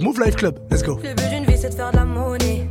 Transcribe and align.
Move 0.00 0.20
Life 0.20 0.36
Club, 0.36 0.60
let's 0.70 0.84
go. 0.84 1.00
Le 1.02 1.12
but 1.12 1.28
d'une 1.28 1.44
vie, 1.44 1.58
c'est 1.58 1.70
de 1.70 1.74
faire 1.74 1.90
de 1.90 1.96
la 1.96 2.04
monnaie. 2.04 2.68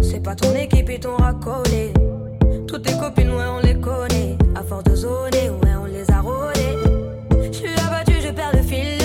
C'est 0.00 0.22
pas 0.22 0.36
ton 0.36 0.54
équipe 0.54 0.88
et 0.88 1.00
ton 1.00 1.16
racolé. 1.16 1.92
Toutes 2.68 2.84
tes 2.84 2.96
copines, 2.96 3.30
ouais, 3.30 3.46
on 3.48 3.58
les 3.58 3.74
connaît. 3.74 4.36
À 4.54 4.62
force 4.62 4.84
de 4.84 4.94
zoner, 4.94 5.50
ouais, 5.50 5.74
on 5.76 5.86
les 5.86 6.08
a 6.08 6.20
rôlées. 6.20 6.78
J'suis 7.50 7.72
abattu, 7.84 8.12
je 8.24 8.30
perds 8.30 8.52
le 8.54 8.62
fil. 8.62 8.96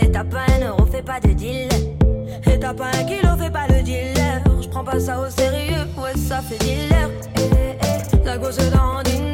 Et 0.00 0.10
t'as 0.10 0.24
pas 0.24 0.46
un 0.48 0.66
euro, 0.66 0.86
fais 0.86 1.02
pas 1.02 1.20
de 1.20 1.34
deal. 1.34 1.68
Et 2.50 2.58
t'as 2.58 2.72
pas 2.72 2.86
un 2.86 3.04
kilo, 3.04 3.36
fais 3.38 3.50
pas 3.50 3.66
le 3.68 3.82
dealer. 3.82 4.42
J'prends 4.62 4.84
pas 4.84 4.98
ça 4.98 5.20
au 5.20 5.28
sérieux, 5.28 5.84
ouais, 6.02 6.16
ça 6.16 6.40
fait 6.40 6.56
dealer. 6.56 7.10
Eh, 7.36 7.40
eh, 7.42 8.14
eh. 8.14 8.24
La 8.24 8.38
gosse 8.38 8.56
dans 8.56 9.02
une 9.12 9.33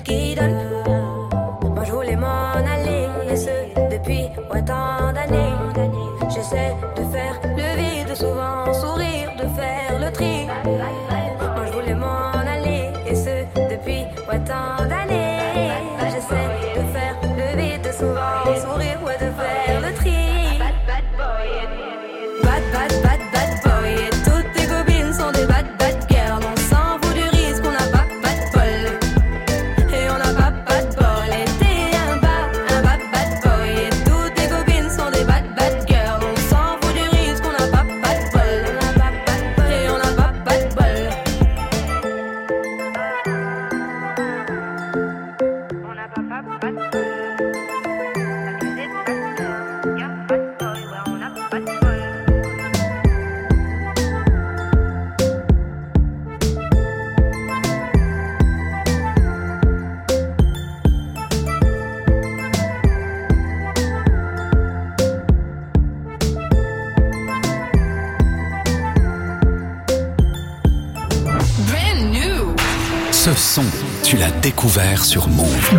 l'as 74.75 74.83
découvert 74.83 75.05
sur 75.05 75.27
Move. 75.27 75.69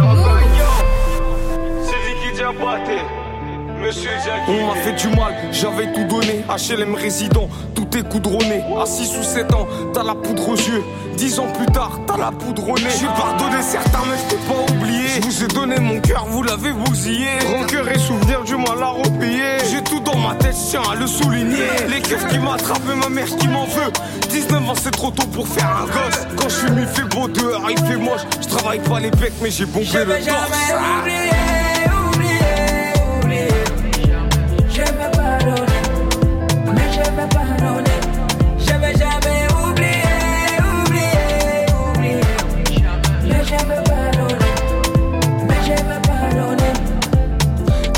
On 4.48 4.66
m'a 4.66 4.75
fait 4.76 4.92
du 4.92 5.08
mal, 5.08 5.34
j'avais 5.50 5.92
tout 5.92 6.04
donné. 6.04 6.44
HLM 6.48 6.94
résident, 6.94 7.48
tout 7.75 7.88
est 7.97 8.08
coudronné. 8.08 8.62
À 8.80 8.86
6 8.86 9.19
ou 9.19 9.22
7 9.22 9.54
ans, 9.54 9.66
t'as 9.92 10.04
la 10.04 10.14
poudre 10.14 10.50
aux 10.50 10.56
yeux. 10.56 10.82
10 11.16 11.38
ans 11.41 11.53
plus 11.53 11.66
tard, 11.66 12.00
t'as 12.06 12.16
la 12.16 12.30
poudre 12.30 12.70
au 12.70 12.75
nez. 12.78 12.91
J'ai 12.98 13.06
pardonné 13.06 13.62
certains, 13.62 14.03
mais 14.08 14.16
je 14.16 14.34
peux 14.34 14.42
pas 14.53 14.72
oublier. 14.72 15.09
Je 15.16 15.20
vous 15.22 15.44
ai 15.44 15.48
donné 15.48 15.78
mon 15.78 16.00
cœur, 16.00 16.26
vous 16.28 16.42
l'avez 16.42 16.72
bousillé. 16.72 17.28
Rancœur 17.56 17.88
et 17.91 17.98
souvenir 17.98 18.44
du 18.44 18.56
mal 18.56 18.82
à 18.82 18.88
repayer. 18.88 19.59
J'ai 19.70 19.82
tout 19.82 20.00
ma 20.22 20.34
tête, 20.34 20.55
je 20.55 20.71
tiens 20.71 20.83
à 20.91 20.94
le 20.94 21.06
souligner. 21.06 21.66
Les 21.88 22.00
keufs 22.00 22.27
qui 22.28 22.38
m'attrapent 22.38 22.88
et 22.91 22.97
ma 22.97 23.09
mère 23.09 23.27
qui 23.27 23.49
m'en 23.49 23.66
veut. 23.66 23.93
19 24.31 24.69
ans, 24.69 24.75
c'est 24.81 24.91
trop 24.91 25.10
tôt 25.10 25.27
pour 25.27 25.47
faire 25.49 25.77
un 25.77 25.87
gosse. 25.87 26.27
Quand 26.37 26.49
je 26.49 26.55
suis 26.55 26.71
mis, 26.71 26.83
il 26.83 26.88
fait 26.88 27.05
beau 27.05 27.28
dehors, 27.28 27.71
il 27.71 27.78
fait 27.78 27.97
moche. 27.97 28.22
Je 28.41 28.49
travaille 28.49 28.81
pas 28.81 29.00
les 29.00 29.10
becs, 29.10 29.33
mais 29.43 29.50
j'ai 29.50 29.66
bombé 29.66 29.87
le 30.06 30.25
torse. 30.25 30.50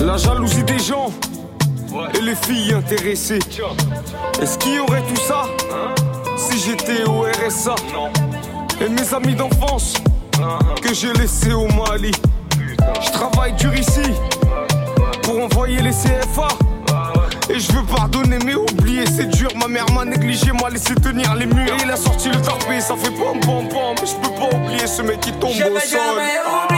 La 0.00 0.18
jalousie 0.18 0.62
des 0.62 0.78
gens 0.78 1.10
les 2.34 2.54
filles 2.54 2.72
intéressées. 2.72 3.38
Est-ce 4.40 4.58
qu'il 4.58 4.74
y 4.74 4.78
aurait 4.78 5.02
tout 5.02 5.20
ça 5.20 5.44
si 6.36 6.58
j'étais 6.58 7.04
au 7.04 7.22
RSA 7.22 7.74
Et 8.80 8.88
mes 8.88 9.14
amis 9.14 9.34
d'enfance 9.34 9.94
que 10.82 10.92
j'ai 10.92 11.12
laissés 11.12 11.52
au 11.52 11.66
Mali. 11.68 12.12
Je 13.00 13.10
travaille 13.10 13.52
dur 13.54 13.74
ici 13.74 14.02
pour 15.22 15.42
envoyer 15.42 15.80
les 15.80 15.90
CFA. 15.90 16.48
Et 17.50 17.60
je 17.60 17.72
veux 17.72 17.84
pardonner 17.84 18.38
mais 18.44 18.54
oublier 18.54 19.04
c'est 19.06 19.28
dur 19.28 19.50
Ma 19.56 19.68
mère 19.68 19.84
m'a 19.92 20.06
négligé, 20.06 20.50
m'a 20.50 20.70
laissé 20.70 20.94
tenir 20.94 21.34
les 21.34 21.44
murs 21.44 21.74
Et 21.74 21.82
il 21.84 21.90
a 21.90 21.96
sorti 21.96 22.30
le 22.30 22.40
tarpé, 22.40 22.80
ça 22.80 22.96
fait 22.96 23.10
pom 23.10 23.38
pom 23.40 23.68
pom 23.68 23.94
Mais 24.00 24.06
je 24.06 24.14
peux 24.14 24.34
pas 24.34 24.56
oublier 24.56 24.86
ce 24.86 25.02
mec 25.02 25.20
qui 25.20 25.32
tombe 25.32 25.50
au 25.50 25.78
sol 25.80 26.73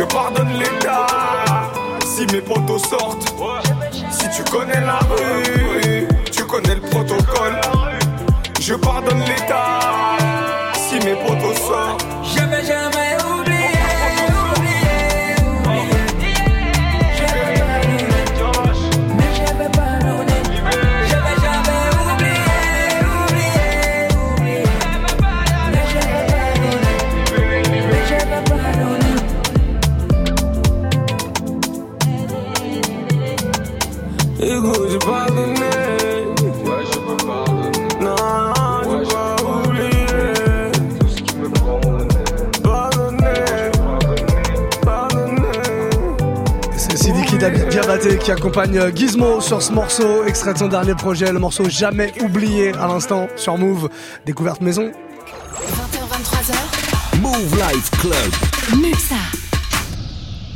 Je 0.00 0.04
pardonne 0.06 0.48
gars 0.82 1.06
si 2.06 2.24
mes 2.32 2.40
potos 2.40 2.78
sortent. 2.78 3.34
Si 4.10 4.30
tu 4.34 4.50
connais 4.50 4.80
la 4.80 4.98
rue, 5.00 6.08
tu 6.32 6.42
connais 6.44 6.76
le 6.76 6.80
protocole. 6.80 7.60
Je 8.58 8.74
pardonne 8.76 9.20
l'état 9.20 10.16
si 10.72 10.94
mes 11.04 11.16
potos 11.16 11.54
sortent. 11.54 12.19
Qui 48.00 48.32
accompagne 48.32 48.78
euh, 48.78 48.90
Gizmo 48.94 49.42
sur 49.42 49.60
ce 49.60 49.72
morceau, 49.72 50.24
extrait 50.24 50.54
de 50.54 50.58
son 50.58 50.68
dernier 50.68 50.94
projet, 50.94 51.30
le 51.30 51.38
morceau 51.38 51.68
jamais 51.68 52.14
oublié 52.22 52.72
à 52.72 52.86
l'instant 52.86 53.28
sur 53.36 53.58
Move, 53.58 53.90
découverte 54.24 54.62
maison. 54.62 54.90
20h23h, 55.68 57.20
Move 57.20 57.56
Life 57.56 57.90
Club. 58.00 58.80
Muxa. 58.80 59.39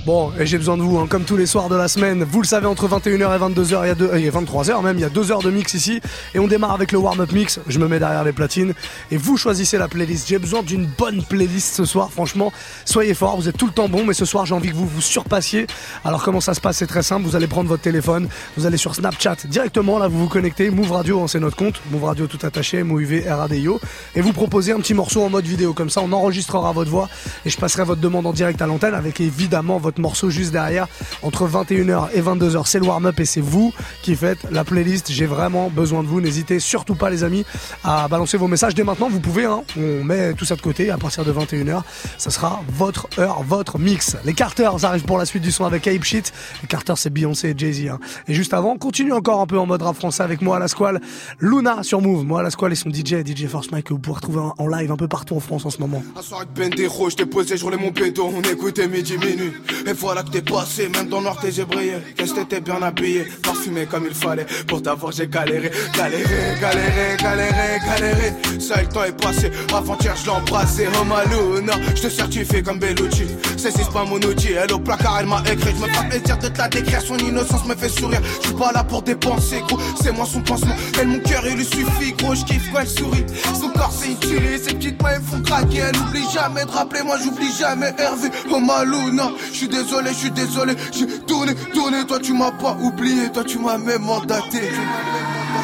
Bon, 0.07 0.31
et 0.39 0.45
j'ai 0.45 0.59
besoin 0.59 0.77
de 0.77 0.83
vous, 0.83 0.99
hein, 0.99 1.07
comme 1.09 1.25
tous 1.25 1.39
les 1.39 1.47
soirs 1.47 1.71
de 1.71 1.77
la 1.77 1.89
semaine. 1.89 2.25
Vous 2.25 2.43
le 2.43 2.47
savez, 2.47 2.67
entre 2.67 2.87
21h 2.87 3.11
et 3.11 3.39
22h, 3.39 3.85
il 3.85 3.87
y 3.87 3.91
a 3.91 3.95
deux, 3.95 4.11
euh, 4.13 4.19
et 4.19 4.29
23h 4.29 4.83
même, 4.83 4.99
il 4.99 5.01
y 5.01 5.05
a 5.05 5.09
deux 5.09 5.33
heures 5.33 5.41
de 5.41 5.51
mix 5.51 5.73
ici. 5.73 5.99
Et 6.35 6.39
on 6.39 6.47
démarre 6.47 6.73
avec 6.73 6.93
le 6.93 6.99
warm-up 6.99 7.33
mix. 7.33 7.59
Je 7.69 7.79
me 7.79 7.89
mets 7.89 7.99
derrière 7.99 8.23
les 8.23 8.35
platines. 8.35 8.75
Et 9.11 9.17
vous 9.17 9.39
choisissez 9.39 9.79
la 9.79 9.89
playlist. 9.89 10.29
J'ai 10.29 10.39
besoin 10.39 10.63
d'une 10.63 10.85
bonne 10.85 11.23
playlist 11.23 11.75
ce 11.75 11.87
soir. 11.87 12.13
Franchement, 12.13 12.53
soyez 12.85 13.15
forts. 13.15 13.39
Vous 13.39 13.49
êtes 13.49 13.57
tout 13.57 13.65
le 13.65 13.73
temps 13.73 13.89
bon. 13.89 14.05
Mais 14.05 14.13
ce 14.13 14.27
soir, 14.27 14.45
j'ai 14.45 14.55
envie 14.55 14.69
que 14.69 14.75
vous 14.75 14.87
vous 14.87 15.01
surpassiez. 15.01 15.67
Alors, 16.05 16.23
comment 16.23 16.43
ça 16.43 16.53
se 16.53 16.61
passe? 16.61 16.77
C'est 16.77 16.87
très 16.87 17.03
simple. 17.03 17.25
Vous 17.27 17.35
allez 17.35 17.47
prendre 17.47 17.71
votre 17.71 17.83
téléphone. 17.83 18.29
Vous 18.59 18.67
allez 18.67 18.77
sur 18.77 18.95
Snapchat 18.95 19.37
directement. 19.49 19.99
Là, 19.99 20.09
vous 20.09 20.19
vous 20.19 20.29
connectez. 20.29 20.69
Move 20.69 20.93
Radio, 20.93 21.23
hein, 21.23 21.29
c'est 21.29 21.41
notre 21.41 21.57
compte. 21.57 21.81
Move 21.91 22.05
Radio 22.05 22.27
tout 22.27 22.45
attaché. 22.45 22.83
MOUV 22.83 23.25
RADIO. 23.27 23.81
Et 24.17 24.21
vous 24.21 24.35
proposez 24.35 24.73
un 24.73 24.81
petit 24.81 24.93
morceau 24.93 25.23
en 25.23 25.31
mode 25.31 25.47
vidéo. 25.47 25.73
Comme 25.73 25.89
ça, 25.89 26.03
on 26.03 26.13
enregistrera 26.13 26.73
votre 26.73 26.91
voix. 26.91 27.09
Et 27.47 27.51
je 27.51 27.57
passerai 27.57 27.85
votre 27.85 28.03
demande 28.03 28.27
en 28.27 28.35
direct 28.35 28.61
à 28.61 28.67
l'antenne 28.67 28.93
avec 28.93 29.23
évidemment 29.23 29.79
votre 29.79 29.94
morceau 29.99 30.31
juste 30.31 30.53
derrière. 30.53 30.87
Entre 31.23 31.47
21h 31.49 32.09
et 32.15 32.21
22h, 32.21 32.63
c'est 32.67 32.79
le 32.79 32.87
warm-up 32.87 33.19
et 33.21 33.25
c'est 33.25 33.41
vous 33.41 33.73
qui 34.03 34.15
faites 34.17 34.39
la 34.51 34.65
playlist. 34.65 35.11
J'ai 35.11 35.27
vraiment 35.27 35.69
besoin 35.71 36.03
de 36.03 36.09
vous. 36.09 36.21
N'hésitez 36.21 36.61
surtout 36.61 36.95
pas, 36.95 37.11
les 37.11 37.25
amis, 37.25 37.45
à 37.83 38.09
balancer 38.09 38.37
vos 38.37 38.49
messages 38.49 38.75
dès 38.75 38.85
maintenant. 38.85 39.09
Vous 39.09 39.21
pouvez, 39.21 39.45
hein. 39.45 39.63
on 39.77 40.05
met 40.05 40.33
tout 40.35 40.45
ça 40.45 40.57
de 40.57 40.61
côté 40.63 40.91
à 40.91 40.99
partir 40.99 41.25
de 41.25 41.33
21h. 41.33 41.83
Ça 42.19 42.31
sera 42.31 42.63
votre 42.69 43.09
heure, 43.19 43.43
votre 43.43 43.79
mix. 43.79 44.17
Les 44.25 44.35
Carters 44.35 44.85
arrivent 44.85 45.05
pour 45.05 45.19
la 45.19 45.27
suite 45.27 45.43
du 45.43 45.53
son 45.53 45.65
avec 45.65 45.87
Ape 45.87 46.05
Shit. 46.05 46.33
Les 46.63 46.69
Carters, 46.69 46.99
c'est 46.99 47.11
Beyoncé 47.11 47.51
et 47.51 47.55
Jay-Z. 47.57 47.89
hein. 47.89 47.99
Et 48.29 48.35
juste 48.35 48.55
avant, 48.55 48.73
on 48.73 48.79
continue 48.79 49.13
encore 49.13 49.41
un 49.41 49.47
peu 49.47 49.59
en 49.59 49.67
mode 49.67 49.83
rap 49.83 49.97
français 49.97 50.23
avec 50.23 50.43
moi 50.43 50.57
à 50.57 50.59
la 50.59 50.69
squale. 50.69 51.01
Luna 51.41 51.83
sur 51.83 52.01
Move. 52.01 52.25
Moi 52.25 52.41
à 52.41 52.43
la 52.43 52.51
squale 52.51 52.73
et 52.73 52.77
son 52.77 52.91
DJ, 52.91 53.25
DJ 53.25 53.47
Force 53.47 53.71
Mike, 53.71 53.87
que 53.87 53.93
vous 53.93 53.99
pouvez 53.99 54.17
retrouver 54.17 54.41
en- 54.59 54.65
live 54.69 54.91
un 54.91 54.97
peu 54.97 55.09
partout 55.09 55.37
en 55.37 55.41
France 55.41 55.67
en 55.67 55.71
ce 55.71 55.79
moment. 55.79 56.03
Un 56.19 56.23
soir 56.23 56.41
avec 56.41 56.53
Bendero, 56.55 57.11
je 57.11 57.17
posé, 57.25 57.57
je 57.57 57.65
roulais 57.65 57.77
mon 57.77 57.93
on 58.19 58.43
écoutait 58.43 58.89
midi 58.89 59.17
minuit. 59.19 59.53
Et 59.87 59.93
voilà 59.93 60.23
que 60.23 60.31
t'es 60.31 60.41
passé, 60.43 60.89
même 60.89 61.09
dans 61.09 61.21
noir 61.21 61.37
t'es 61.41 61.53
j'ai 61.53 61.65
brillé. 61.65 61.97
Qu'est-ce 62.17 62.33
que 62.33 62.41
t'étais 62.41 62.61
bien 62.61 62.81
habillé, 62.81 63.25
parfumé 63.43 63.87
comme 63.87 64.07
il 64.09 64.15
fallait. 64.15 64.47
Pour 64.67 64.81
t'avoir 64.83 65.13
j'ai 65.13 65.27
galéré, 65.27 65.71
galéré, 65.95 66.55
galéré, 66.61 67.17
galéré, 67.21 67.79
galéré. 67.87 68.33
Ça 68.61 68.81
le 68.81 68.89
temps 68.89 69.05
est 69.05 69.21
passé, 69.21 69.51
avant-hier 69.75 70.15
je 70.25 70.31
embrassé. 70.31 70.89
Oh 71.01 71.05
Maluna, 71.05 71.75
je 71.95 72.03
te 72.03 72.09
certifie 72.09 72.63
comme 72.63 72.79
Bellucci. 72.79 73.27
C'est 73.59 73.71
c'est 73.71 73.91
pas 73.93 74.05
mon 74.05 74.17
outil, 74.17 74.53
elle 74.53 74.73
au 74.73 74.79
placard 74.79 75.19
elle 75.21 75.27
m'a 75.27 75.43
écrit. 75.51 75.75
Je 75.77 75.83
me 75.83 75.93
fais 75.93 76.09
plaisir 76.09 76.39
de 76.39 76.49
te 76.49 76.59
la 76.59 76.69
décrire, 76.69 77.03
son 77.03 77.19
innocence 77.19 77.67
me 77.67 77.75
fait 77.75 77.89
sourire. 77.89 78.21
Je 78.41 78.49
suis 78.49 78.57
pas 78.57 78.73
là 78.73 78.85
pour 78.85 79.03
dépenser, 79.03 79.61
gros, 79.69 79.79
c'est 80.03 80.13
moi 80.13 80.27
son 80.27 80.41
pansement. 80.41 80.75
Elle 80.99 81.09
mon 81.09 81.19
cœur 81.19 81.47
il 81.47 81.57
lui 81.57 81.65
suffit, 81.65 82.13
gros, 82.13 82.35
je 82.35 82.45
kiffe 82.45 82.71
quand 82.73 82.81
elle 82.81 82.89
sourit. 82.89 83.25
Son 83.61 83.69
corps 83.69 83.93
c'est 83.93 84.13
utile, 84.13 84.59
ses 84.63 84.75
petites 84.75 85.03
mains 85.03 85.11
elles 85.17 85.23
font 85.23 85.43
craquer. 85.43 85.79
Elle 85.79 85.97
oublie 85.97 86.25
jamais 86.33 86.65
de 86.65 86.71
rappeler, 86.71 87.03
moi 87.03 87.19
j'oublie 87.23 87.53
jamais 87.59 87.93
Hervé. 87.99 88.29
Oh 88.51 88.61
Maluna, 88.61 89.31
je 89.53 89.59
suis 89.59 89.69
désolé, 89.75 90.11
je 90.11 90.17
suis 90.17 90.31
désolé. 90.31 90.75
J'ai 90.93 91.07
tourné, 91.27 91.55
tourné, 91.73 92.07
toi 92.07 92.19
tu 92.21 92.33
m'as 92.33 92.53
pas 92.53 92.77
oublié, 92.81 93.31
toi 93.33 93.45
tu 93.45 93.59
m'as 93.59 93.79
même 93.79 94.03
mandaté. 94.03 94.71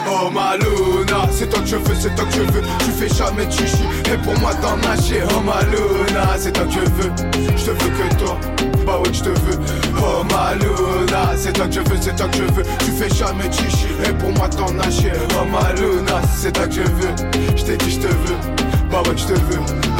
Oh 0.09 0.31
Maluna, 0.31 1.29
c'est 1.33 1.49
toi 1.49 1.61
que 1.61 1.67
je 1.67 1.77
veux, 1.77 1.95
c'est 1.99 2.15
toi 2.15 2.25
que 2.25 2.33
je 2.33 2.43
veux. 2.53 2.63
Tu 2.81 2.91
fais 2.99 3.09
jamais 3.15 3.47
de 3.47 3.53
chichi, 3.53 3.85
et 4.13 4.17
pour 4.19 4.39
moi 4.41 4.53
t'en 4.55 4.77
nager. 4.79 5.23
Oh 5.31 5.41
Maluna, 5.41 6.27
c'est 6.39 6.53
toi 6.53 6.65
que 6.65 6.73
je 6.73 6.81
veux. 6.81 7.13
Je 7.57 7.65
te 7.65 7.71
veux 7.71 7.91
que 7.91 8.15
toi, 8.17 8.39
bah 8.87 8.99
ouais, 8.99 9.13
je 9.13 9.23
te 9.23 9.29
veux. 9.29 9.59
Oh 9.99 10.25
Maluna, 10.25 11.37
c'est 11.37 11.53
toi 11.53 11.67
que 11.67 11.75
je 11.75 11.81
veux, 11.81 11.99
c'est 12.01 12.17
toi 12.17 12.29
que 12.29 12.37
je 12.39 12.43
veux. 12.43 12.65
Tu 12.81 12.91
fais 12.93 13.15
jamais 13.15 13.49
de 13.49 13.55
chichi, 13.55 13.87
et 14.05 14.13
pour 14.15 14.31
moi 14.33 14.49
t'en 14.49 14.73
nager. 14.73 15.13
Oh 15.39 15.45
Maluna, 15.45 16.21
c'est 16.37 16.53
toi 16.53 16.67
que 16.67 16.75
je 16.75 16.81
veux. 16.81 17.15
Je 17.57 17.65
t'ai 17.65 17.77
dit, 17.77 17.91
je 17.91 18.01
te 18.01 18.09
veux. 18.09 18.37
Bah 18.91 19.03
ouais, 19.07 19.17
je 19.17 19.27
te 19.27 19.33
veux. 19.33 20.00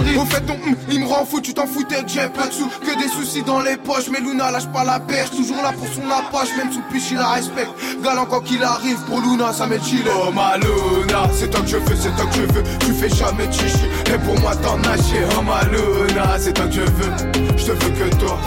Au 0.17 0.25
fait 0.25 0.43
hum, 0.49 0.75
il 0.89 0.99
me 0.99 1.05
rend 1.07 1.25
fou, 1.25 1.41
tu 1.41 1.53
t'en 1.53 1.65
foutais 1.65 2.03
que 2.03 2.09
j'ai 2.09 2.27
pas 2.29 2.47
de 2.47 2.53
sous, 2.53 2.67
que 2.67 2.97
des 2.97 3.07
soucis 3.07 3.43
dans 3.43 3.59
les 3.61 3.77
poches. 3.77 4.09
Mais 4.11 4.19
Luna 4.19 4.51
lâche 4.51 4.67
pas 4.67 4.83
la 4.83 4.99
perche, 4.99 5.31
toujours 5.31 5.61
là 5.61 5.71
pour 5.71 5.87
son 5.87 6.09
approche, 6.09 6.49
même 6.57 6.71
sous 6.71 6.81
piche 6.91 7.11
il 7.11 7.17
la 7.17 7.29
respecte. 7.29 7.71
Galant 8.03 8.25
quoi 8.25 8.41
qu'il 8.41 8.63
arrive, 8.63 8.99
pour 9.07 9.21
Luna 9.21 9.53
ça 9.53 9.67
m'est 9.67 9.83
chill. 9.83 10.03
Oh 10.07 10.31
ma 10.31 10.57
Luna, 10.57 11.29
c'est 11.33 11.49
toi 11.49 11.61
que 11.61 11.67
je 11.67 11.77
veux, 11.77 11.95
c'est 11.95 12.15
toi 12.15 12.25
que 12.25 12.35
je 12.35 12.41
veux. 12.41 12.63
Tu 12.79 12.93
fais 12.93 13.09
jamais 13.09 13.51
chichi, 13.51 13.85
et 14.07 14.17
pour 14.25 14.39
moi 14.39 14.55
t'en 14.55 14.77
nager. 14.77 15.23
Oh 15.37 15.41
ma 15.41 15.63
Luna, 15.63 16.37
c'est 16.37 16.53
toi 16.53 16.65
que 16.65 16.73
je 16.73 16.81
veux. 16.81 17.13
Je 17.57 17.65
te 17.65 17.71
veux 17.71 17.91
que 17.91 18.15
toi, 18.15 18.37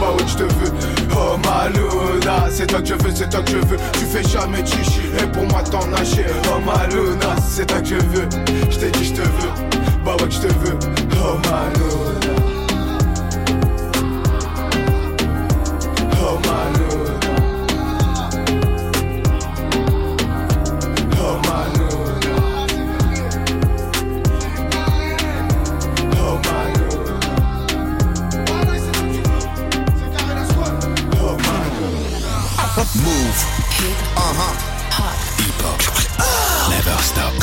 bah 0.00 0.12
ouais 0.16 0.24
je 0.26 0.34
te 0.34 0.42
veux. 0.42 0.72
Oh 1.16 1.36
ma 1.44 1.68
Luna, 1.68 2.48
c'est 2.50 2.66
toi 2.66 2.80
que 2.80 2.88
je 2.88 2.94
veux, 2.94 3.12
c'est 3.14 3.30
toi 3.30 3.40
que 3.42 3.50
je 3.50 3.56
veux. 3.58 3.78
Tu 3.92 4.04
fais 4.06 4.22
jamais 4.28 4.64
chichi, 4.66 5.00
et 5.18 5.26
pour 5.32 5.44
moi 5.44 5.62
t'en 5.62 5.86
nager. 5.86 6.26
Oh 6.48 6.60
ma 6.64 6.86
Luna, 6.88 7.36
c'est 7.48 7.66
toi 7.66 7.80
que 7.80 7.86
je 7.86 7.94
veux. 7.94 8.28
Je 8.70 8.78
t'ai 8.78 8.90
dit 8.90 9.04
je 9.04 9.12
te 9.12 9.20
veux, 9.22 9.52
małe 10.18 10.32
sztywy 10.32 10.78
O 11.22 11.38
maluda 11.38 12.34
O 16.20 16.38
maluda 16.46 17.14
O 21.20 21.40
maluda 21.46 22.30
O 26.20 26.38
maluda 26.46 26.74
O 26.76 26.76
maluda 26.76 27.14
Move 32.94 33.40
Uh-huh 34.16 34.54
Hip-hop 35.38 35.80
Never 36.70 37.02
stop 37.02 37.34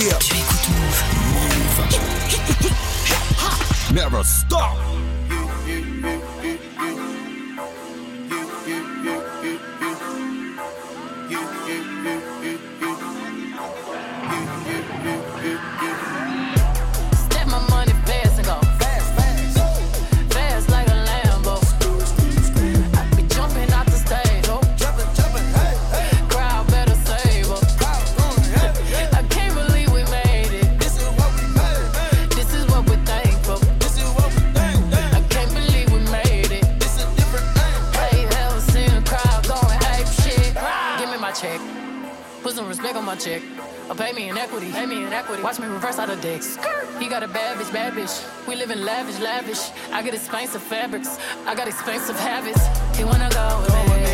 Yeah 0.00 0.55
Never 3.92 4.22
stop. 4.24 5.15
Lavish, 48.96 49.20
lavish. 49.20 49.70
I 49.92 50.02
get 50.02 50.14
expensive 50.14 50.62
fabrics. 50.62 51.18
I 51.46 51.54
got 51.54 51.68
expensive 51.68 52.18
habits. 52.18 52.64
He 52.96 53.04
wanna 53.04 53.28
go 53.30 53.60
with 53.60 54.00
me. 54.00 54.05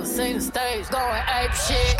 You 0.00 0.06
seen 0.06 0.36
the 0.36 0.40
stage 0.40 0.88
going 0.88 1.22
ape 1.28 1.52
shit? 1.52 1.99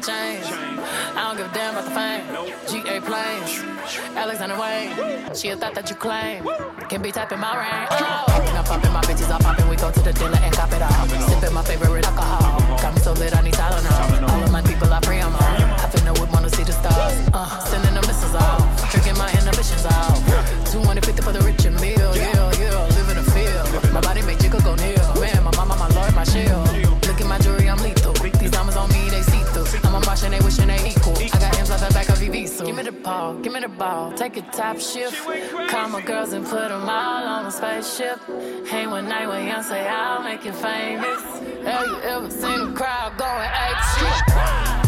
35 0.00 0.06
chains. 0.06 0.46
I 1.16 1.26
don't 1.26 1.36
give 1.36 1.50
a 1.50 1.54
damn 1.54 1.74
about 1.74 1.84
the 1.84 1.90
fame. 1.90 2.84
GA 2.84 3.00
planes. 3.00 3.50
Alexander 4.16 4.58
Wayne. 4.58 5.34
She 5.34 5.48
a 5.50 5.56
thought 5.56 5.74
that 5.74 5.88
you 5.90 5.96
claim. 5.96 6.46
Can 6.88 7.02
be 7.02 7.12
typing 7.12 7.40
my 7.40 7.56
range. 7.56 7.88
Oh. 7.92 8.24
I'm 8.58 8.64
popping, 8.64 8.92
my 8.92 9.00
bitches 9.02 9.30
I'm 9.30 9.40
popping. 9.40 9.68
We 9.68 9.76
go 9.76 9.90
to 9.90 10.00
the 10.00 10.12
dealer 10.12 10.38
and 10.42 10.54
cop 10.54 10.72
it 10.72 10.82
all. 10.82 11.08
Sipping 11.28 11.54
my 11.54 11.62
favorite 11.62 12.06
alcohol. 12.06 12.58
Got 12.78 12.94
me 12.94 13.00
so 13.00 13.12
lit, 13.12 13.36
I 13.36 13.42
need 13.42 13.54
Tylenol. 13.54 14.30
All 14.30 14.42
of 14.42 14.52
my 14.52 14.62
people 14.62 14.92
I 14.92 15.00
pray 15.00 15.20
I'm 15.20 15.34
on. 15.34 15.40
I 15.40 15.86
finna 15.90 16.18
whip, 16.18 16.32
wanna 16.32 16.50
see 16.50 16.64
the 16.64 16.72
stars. 16.72 17.14
Uh, 17.32 17.58
sending 17.60 17.94
the 17.94 18.02
missiles 18.06 18.34
off. 18.34 18.90
Drinking 18.90 19.16
my 19.16 19.30
inhibitions 19.30 19.86
off. 19.86 20.18
250 20.72 21.22
for 21.22 21.32
the 21.32 21.40
rich 21.42 21.64
and 21.64 21.80
meal. 21.80 22.16
Yeah, 22.16 22.52
yeah. 22.58 22.86
Live 22.96 23.08
in 23.10 23.16
the 23.16 23.30
field. 23.30 23.92
My 23.92 24.00
body 24.00 24.22
make 24.22 24.38
jiggle 24.38 24.60
go 24.60 24.74
near. 24.74 24.97
I'm 30.28 30.34
a 30.34 30.42
Martian, 30.42 30.68
they 30.68 30.76
wishing 30.76 30.84
they 30.84 30.90
equal. 30.90 31.16
I 31.18 31.38
got 31.38 31.58
M's 31.58 31.70
off 31.70 31.88
the 31.88 31.94
back 31.94 32.08
of 32.10 32.18
VV, 32.18 32.48
so 32.48 32.66
give 32.66 32.76
me 32.76 32.82
the 32.82 32.92
ball, 32.92 33.34
give 33.38 33.52
me 33.52 33.60
the 33.60 33.68
ball. 33.68 34.12
Take 34.12 34.36
a 34.36 34.42
top 34.42 34.78
shift. 34.78 35.16
Call 35.70 35.88
my 35.88 36.02
girls 36.02 36.32
and 36.32 36.44
put 36.44 36.68
them 36.68 36.82
all 36.82 37.26
on 37.26 37.46
a 37.46 37.50
spaceship. 37.50 38.20
Hang 38.66 38.90
one 38.90 39.08
night 39.08 39.26
with 39.26 39.46
young, 39.46 39.62
say 39.62 39.88
I'll 39.88 40.22
make 40.22 40.44
you 40.44 40.52
famous. 40.52 41.22
Have 41.64 41.86
you 41.86 42.00
ever 42.02 42.30
seen 42.30 42.60
a 42.60 42.72
crowd 42.72 43.16
going 43.16 43.48
ape 43.48 44.82
shit? 44.82 44.87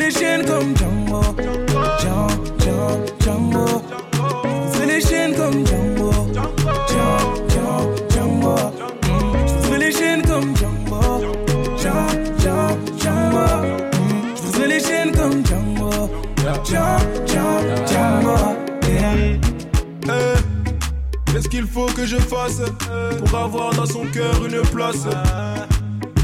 les 0.00 0.10
chaînes 0.10 0.44
comme 0.46 0.74
Django. 0.76 1.20
Django, 2.00 2.86
Django. 3.22 3.82
Je 4.74 4.82
les 4.86 5.00
chaînes 5.00 5.34
comme 5.34 5.66
Django. 5.66 6.10
Django, 6.88 7.94
Django. 8.08 8.56
Je 9.70 9.76
les 9.78 9.92
chaînes 9.92 10.22
comme 10.22 10.56
Django. 10.56 11.02
Django, 11.76 12.76
Django. 12.98 13.46
Je 14.54 14.64
les 14.64 14.80
chaînes 14.80 15.12
comme 15.12 15.44
Django. 15.44 16.10
Django, 16.64 17.56
Django. 17.86 18.36
Yeah. 18.88 19.38
Eh, 20.04 21.32
Qu'est-ce 21.32 21.48
qu'il 21.48 21.66
faut 21.66 21.86
que 21.86 22.06
je 22.06 22.16
fasse 22.16 22.62
pour 23.18 23.38
avoir 23.38 23.74
dans 23.74 23.86
son 23.86 24.04
cœur 24.06 24.44
une 24.46 24.62
place? 24.62 25.06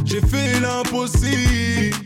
J'ai 0.04 0.20
fait 0.20 0.60
l'impossible 0.60 2.05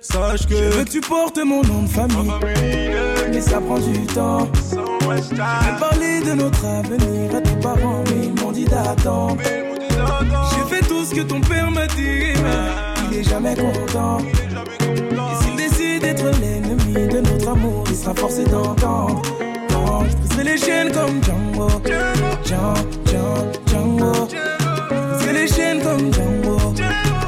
Sache 0.00 0.46
que. 0.46 0.56
Je 0.56 0.76
veux 0.76 0.84
que 0.84 0.90
tu 0.90 1.00
portes 1.00 1.38
mon 1.38 1.62
nom 1.62 1.82
de 1.82 1.88
famille. 1.88 2.32
Mais 3.30 3.40
ça 3.40 3.60
prend 3.60 3.78
du 3.78 4.06
temps. 4.06 4.48
Même 5.08 5.78
parler 5.78 6.20
de 6.20 6.32
notre 6.32 6.64
avenir 6.64 7.34
à 7.36 7.40
tes 7.40 7.56
parents, 7.60 8.02
mais 8.06 8.26
ils 8.26 8.42
m'ont 8.42 8.52
dit 8.52 8.64
d'attendre. 8.64 9.36
J'ai 9.42 10.74
fait 10.74 10.86
tout 10.86 11.04
ce 11.04 11.14
que 11.14 11.20
ton 11.20 11.40
père 11.40 11.70
m'a 11.70 11.86
dit, 11.88 12.32
mais 12.42 13.10
il 13.10 13.18
est 13.18 13.22
jamais 13.24 13.54
content. 13.54 14.18
Et 14.20 15.44
s'il 15.44 15.56
décide 15.56 16.02
d'être 16.02 16.24
l'ennemi 16.40 17.08
de 17.08 17.20
notre 17.20 17.48
amour, 17.48 17.84
il 17.88 17.96
sera 17.96 18.14
forcé 18.14 18.44
d'entendre. 18.44 19.22
Je 20.08 20.16
briserai 20.16 20.44
les 20.44 20.56
chaînes 20.58 20.92
comme 20.92 21.22
Django. 21.22 21.68
Django, 21.84 22.80
Django, 23.04 23.52
Django. 23.66 24.28
Je 24.30 25.14
briserai 25.14 25.32
les 25.32 25.48
chaînes 25.48 25.82
comme. 25.82 26.12
Django, 26.12 26.74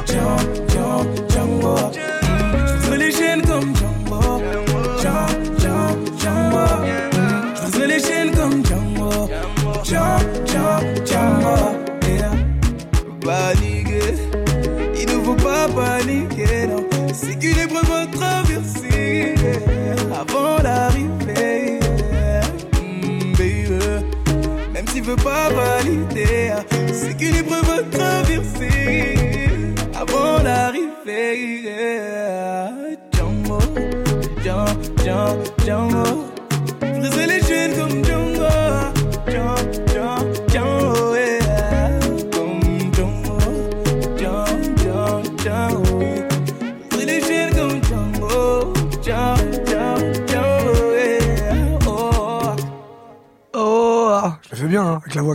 Django, 0.07 0.72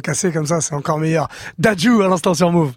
cassée 0.09 0.33
comme 0.33 0.47
ça, 0.47 0.61
c'est 0.63 0.75
encore 0.75 0.99
meilleur. 0.99 1.29
Daju 1.59 2.03
à 2.03 2.09
l'instant 2.09 2.33
sur 2.33 2.51
Move. 2.51 2.73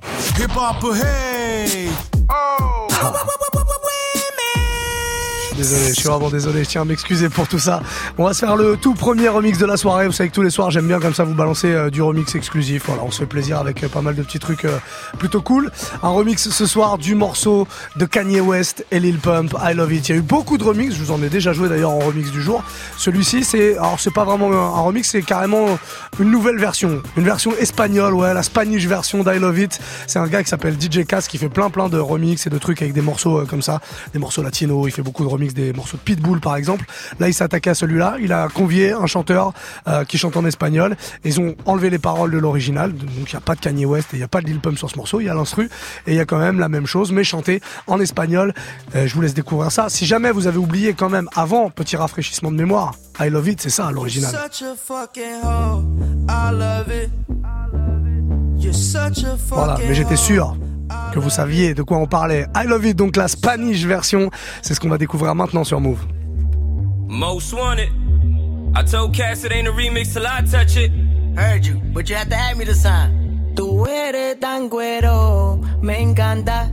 Désolé, 5.62 5.90
je 5.90 5.94
suis 5.94 6.10
vraiment 6.10 6.30
désolé, 6.32 6.64
je 6.64 6.70
tiens 6.70 6.82
à 6.82 6.86
m'excuser 6.86 7.30
pour 7.30 7.48
tout 7.48 7.60
ça. 7.60 7.84
On 8.18 8.24
va 8.24 8.34
se 8.34 8.40
faire 8.40 8.56
le 8.56 8.78
tout 8.78 8.96
premier 8.96 9.28
remix 9.28 9.60
de 9.60 9.68
la 9.68 9.78
soirée. 9.78 10.08
Vous 10.08 10.12
savez 10.12 10.30
que 10.30 10.34
tous 10.34 10.42
les 10.42 10.50
soirs, 10.50 10.72
j'aime 10.72 10.88
bien 10.88 11.00
comme 11.00 11.14
ça 11.14 11.24
vous 11.24 11.36
balancer 11.36 11.68
euh, 11.68 11.92
du 11.92 12.02
remix 12.02 12.34
exclusif. 12.34 12.86
Voilà, 12.88 13.04
on 13.04 13.12
se 13.12 13.20
fait 13.20 13.28
plaisir 13.28 13.60
avec 13.60 13.84
euh, 13.84 13.88
pas 13.88 14.02
mal 14.02 14.16
de 14.16 14.24
petits 14.24 14.40
trucs 14.40 14.66
euh, 14.66 14.80
plutôt 15.20 15.44
cool. 15.44 15.72
Un 16.02 16.10
remix 16.10 16.50
ce 16.50 16.66
soir 16.66 16.98
du 16.98 17.14
morceau 17.14 17.68
de 17.96 18.06
Kanye 18.06 18.40
West 18.40 18.88
et 18.90 19.00
Lil 19.00 19.20
Pump, 19.20 19.56
I 19.62 19.76
Love 19.76 19.94
It. 19.94 20.10
Il 20.10 20.12
y 20.14 20.16
a 20.16 20.18
eu 20.18 20.24
beaucoup 20.24 20.58
de 20.58 20.64
remix, 20.64 20.96
je 20.96 21.04
vous 21.04 21.12
en 21.12 21.22
ai 21.22 21.30
déjà 21.30 21.54
joué 21.54 21.70
d'ailleurs 21.70 21.92
en 21.92 22.00
remix 22.00 22.32
du 22.32 22.42
jour. 22.42 22.64
Celui-ci, 22.98 23.44
c'est, 23.44 23.78
alors 23.78 24.00
c'est 24.00 24.14
pas 24.14 24.24
vraiment 24.24 24.52
un 24.52 24.82
remix, 24.82 25.08
c'est 25.08 25.22
carrément 25.22 25.78
une 26.20 26.32
nouvelle 26.32 26.58
version. 26.58 27.04
Une 27.18 27.26
version 27.26 27.54
espagnole, 27.60 28.16
ouais, 28.16 28.34
la 28.34 28.42
Spanish 28.42 28.88
version 28.88 29.24
d'I 29.24 29.38
Love 29.38 29.60
It. 29.60 29.80
C'est 30.08 30.18
un 30.18 30.28
gars 30.28 30.42
qui 30.42 30.50
s'appelle 30.50 30.76
DJ 30.82 31.06
Cass 31.06 31.28
qui 31.28 31.38
fait 31.38 31.50
plein 31.50 31.70
plein 31.70 31.88
de 31.88 32.00
remix 32.00 32.48
et 32.48 32.50
de 32.50 32.58
trucs 32.58 32.82
avec 32.82 32.96
des 32.96 33.02
morceaux 33.02 33.46
comme 33.46 33.62
ça, 33.62 33.80
des 34.14 34.18
morceaux 34.18 34.42
latinos. 34.42 34.88
Il 34.88 34.92
fait 34.92 35.04
beaucoup 35.04 35.24
de 35.24 35.30
remix 35.30 35.51
des 35.54 35.74
morceaux 35.74 35.98
de 35.98 36.02
Pitbull 36.02 36.40
par 36.40 36.56
exemple. 36.56 36.86
Là, 37.20 37.30
il 37.30 37.34
attaqué 37.42 37.70
à 37.70 37.76
celui-là. 37.76 38.16
Il 38.22 38.34
a 38.34 38.48
convié 38.48 38.92
un 38.94 39.08
chanteur 39.08 39.54
euh, 39.88 40.04
qui 40.06 40.18
chante 40.18 40.38
en 40.38 40.46
espagnol. 40.46 40.96
Ils 41.24 41.40
ont 41.40 41.56
enlevé 41.66 41.90
les 41.90 42.00
paroles 42.00 42.32
de 42.32 42.38
l'original. 42.38 42.94
Donc 42.94 43.10
il 43.16 43.34
n'y 43.34 43.36
a 43.36 43.42
pas 43.42 43.56
de 43.56 43.60
Kanye 43.60 43.86
West 43.86 44.10
et 44.14 44.18
il 44.18 44.20
n'y 44.20 44.24
a 44.24 44.28
pas 44.28 44.42
de 44.42 44.48
Lil 44.48 44.60
Pump 44.60 44.78
sur 44.78 44.90
ce 44.90 44.98
morceau. 44.98 45.20
Il 45.20 45.26
y 45.26 45.30
a 45.30 45.34
l'instru 45.34 45.70
et 46.08 46.12
il 46.12 46.16
y 46.16 46.20
a 46.20 46.26
quand 46.26 46.40
même 46.40 46.60
la 46.60 46.70
même 46.70 46.86
chose, 46.86 47.12
mais 47.12 47.24
chanté 47.24 47.62
en 47.88 48.00
espagnol. 48.00 48.54
Euh, 48.96 49.08
je 49.08 49.14
vous 49.14 49.22
laisse 49.22 49.34
découvrir 49.34 49.72
ça. 49.72 49.90
Si 49.90 50.06
jamais 50.06 50.32
vous 50.32 50.48
avez 50.48 50.58
oublié 50.58 50.94
quand 50.94 51.10
même 51.10 51.30
avant, 51.36 51.70
petit 51.70 51.96
rafraîchissement 51.96 52.52
de 52.52 52.58
mémoire, 52.58 52.96
I 53.20 53.30
Love 53.30 53.50
It, 53.50 53.62
c'est 53.62 53.70
ça 53.70 53.92
l'original. 53.92 54.32
Voilà, 59.50 59.78
mais 59.88 59.94
j'étais 59.96 60.16
sûr 60.16 60.56
que 61.12 61.20
vous 61.20 61.30
saviez 61.30 61.74
de 61.74 61.84
quoi 61.84 61.98
on 61.98 62.08
parlait. 62.08 62.48
I 62.56 62.66
Love 62.68 62.86
It, 62.86 62.98
donc 62.98 63.16
la 63.18 63.28
Spanish 63.28 63.86
version, 63.86 64.30
c'est 64.62 64.74
ce 64.74 64.80
qu'on 64.80 64.90
va 64.90 64.98
découvrir 64.98 65.36
maintenant 65.36 65.64
sur 65.64 65.80
Move. 65.80 66.00
Most 67.08 67.54
wanted. 67.54 67.90
I 68.74 68.84
told 68.84 69.14
Cass 69.14 69.44
it 69.44 69.52
ain't 69.52 69.68
a 69.68 69.72
remix 69.72 70.14
till 70.14 70.26
I 70.26 70.42
touch 70.50 70.78
it. 70.78 70.92
Heard 71.36 71.66
you, 71.66 71.76
but 71.94 72.10
you 72.10 72.16
have 72.16 72.30
to 72.30 72.36
have 72.36 72.58
me 72.58 72.66
the 72.66 72.74
sign. 72.74 73.54
Tú 73.56 73.86
eres 73.86 74.40
tan 74.40 74.70
cuero, 74.70 75.60
me 75.82 76.02
encanta. 76.02 76.70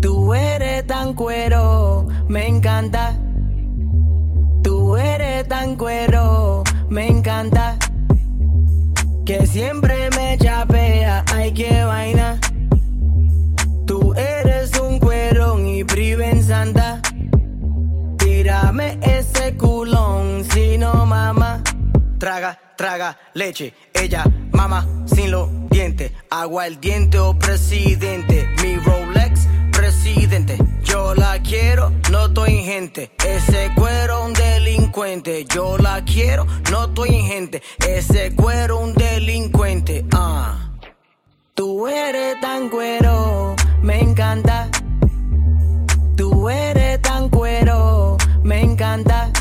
Tú 0.00 0.32
eres 0.34 0.86
tan 0.86 1.14
cuero, 1.14 2.08
me 2.28 2.48
encanta. 2.48 3.14
Tú 4.62 4.96
eres 4.96 5.46
tan 5.46 5.76
cuero, 5.76 6.64
me 6.88 7.08
encanta. 7.08 7.76
Que 9.26 9.46
siempre 9.46 10.08
me 10.16 10.38
chapea, 10.38 11.24
ay 11.34 11.52
que 11.52 11.84
vaina. 11.84 12.38
Y 15.36 15.84
priven 15.84 16.42
santa. 16.42 17.02
Tírame 18.16 18.98
ese 19.02 19.54
culón, 19.54 20.42
si 20.50 20.78
no 20.78 21.04
mama. 21.04 21.62
Traga, 22.18 22.58
traga 22.74 23.18
leche. 23.34 23.74
Ella 23.92 24.24
mama 24.52 24.86
sin 25.04 25.30
los 25.30 25.50
dientes. 25.68 26.12
Agua 26.30 26.66
el 26.66 26.80
diente 26.80 27.18
o 27.18 27.38
presidente. 27.38 28.48
Mi 28.62 28.76
Rolex, 28.76 29.46
presidente. 29.72 30.56
Yo 30.82 31.14
la 31.14 31.38
quiero, 31.42 31.92
no 32.10 32.28
estoy 32.28 32.62
gente. 32.62 33.10
Ese 33.22 33.72
cuero 33.74 34.24
un 34.24 34.32
delincuente. 34.32 35.44
Yo 35.54 35.76
la 35.76 36.02
quiero, 36.02 36.46
no 36.70 36.86
estoy 36.86 37.10
gente. 37.10 37.62
Ese 37.86 38.34
cuero 38.34 38.78
un 38.78 38.94
delincuente. 38.94 40.06
Ah. 40.12 40.70
Tú 41.52 41.86
eres 41.88 42.40
tan 42.40 42.70
cuero, 42.70 43.54
me 43.82 44.00
encanta. 44.00 44.70
Tú 46.46 46.50
eres 46.50 47.02
tan 47.02 47.28
cuero, 47.28 48.16
me 48.44 48.60
encanta. 48.60 49.32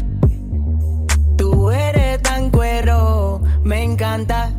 Tú 1.38 1.70
eres 1.70 2.20
tan 2.24 2.50
cuero, 2.50 3.44
me 3.64 3.84
encanta. 3.84 4.52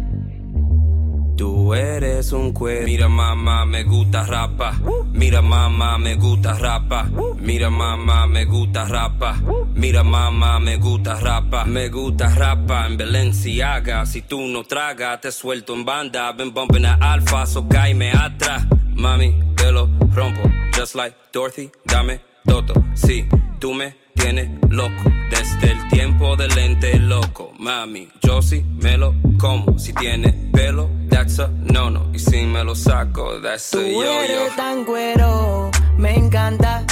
Tú 1.37 1.75
eres 1.75 2.31
un 2.31 2.53
cuero. 2.53 2.87
Mira 2.87 3.09
mamá, 3.09 3.67
me 3.67 3.83
gusta 3.83 4.25
rapa. 4.25 4.79
Mira 5.13 5.43
mamá, 5.43 5.99
me 5.99 6.15
gusta 6.15 6.53
rapa. 6.53 7.11
Mira 7.41 7.69
mamá, 7.69 8.29
me 8.29 8.45
gusta 8.45 8.85
rapa. 8.85 9.41
Mira 9.75 10.05
mamá, 10.05 10.61
me 10.61 10.77
gusta 10.77 11.19
rapa. 11.19 11.65
Me 11.65 11.89
gusta 11.89 12.29
rapa 12.29 12.87
en 12.87 12.97
Balenciaga. 12.97 14.07
Si 14.07 14.23
tú 14.23 14.39
no 14.43 14.63
tragas, 14.63 15.21
te 15.21 15.33
suelto 15.33 15.75
en 15.75 15.85
banda. 15.85 16.31
Been 16.31 16.55
bumping 16.55 16.85
a 16.85 16.95
alfa, 16.95 17.45
so 17.45 17.67
caime 17.67 18.13
atrás. 18.13 18.65
Mami, 18.95 19.35
te 19.57 19.73
lo 19.73 19.89
rompo. 20.15 20.49
Just 20.77 20.95
like 20.95 21.17
Dorothy, 21.33 21.73
dame 21.85 22.36
todo. 22.47 22.75
Si 22.95 23.27
tú 23.59 23.75
me 23.75 23.97
tiene 24.15 24.59
loco. 24.69 25.03
Desde 25.31 25.73
el 25.73 25.89
tiempo 25.89 26.37
del 26.37 26.55
lente 26.55 26.99
loco. 26.99 27.53
Mami, 27.59 28.09
yo 28.23 28.41
sí 28.43 28.65
me 28.83 28.97
lo 28.97 29.15
como. 29.39 29.79
Si 29.79 29.93
tiene 29.93 30.33
pelo, 30.53 30.89
that's 31.11 31.39
a 31.41 31.49
no 31.49 31.91
no. 31.91 32.11
Y 32.15 32.19
si 32.19 32.45
me 32.47 32.65
lo 32.65 32.75
saco, 32.75 33.41
that's 33.43 33.75
a 33.75 33.79
Tú 33.79 33.83
yo 33.85 34.03
yo. 34.03 34.21
eres 34.23 34.57
tan 34.57 34.85
cuero, 34.85 35.71
me 35.99 36.15
encanta. 36.17 36.85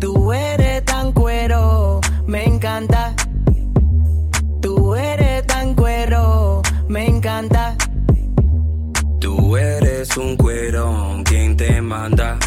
Tú 0.00 0.32
eres 0.32 0.84
tan 0.84 1.12
cuero, 1.12 2.00
me 2.26 2.44
encanta. 2.44 3.14
Tú 4.60 4.94
eres 4.94 5.46
tan 5.46 5.74
cuero, 5.74 6.62
me 6.88 7.06
encanta. 7.06 7.76
Tú 9.20 9.56
eres 9.56 10.16
un 10.16 10.36
cuerón, 10.36 11.24
quien 11.24 11.56
te 11.56 11.80
manda? 11.80 12.38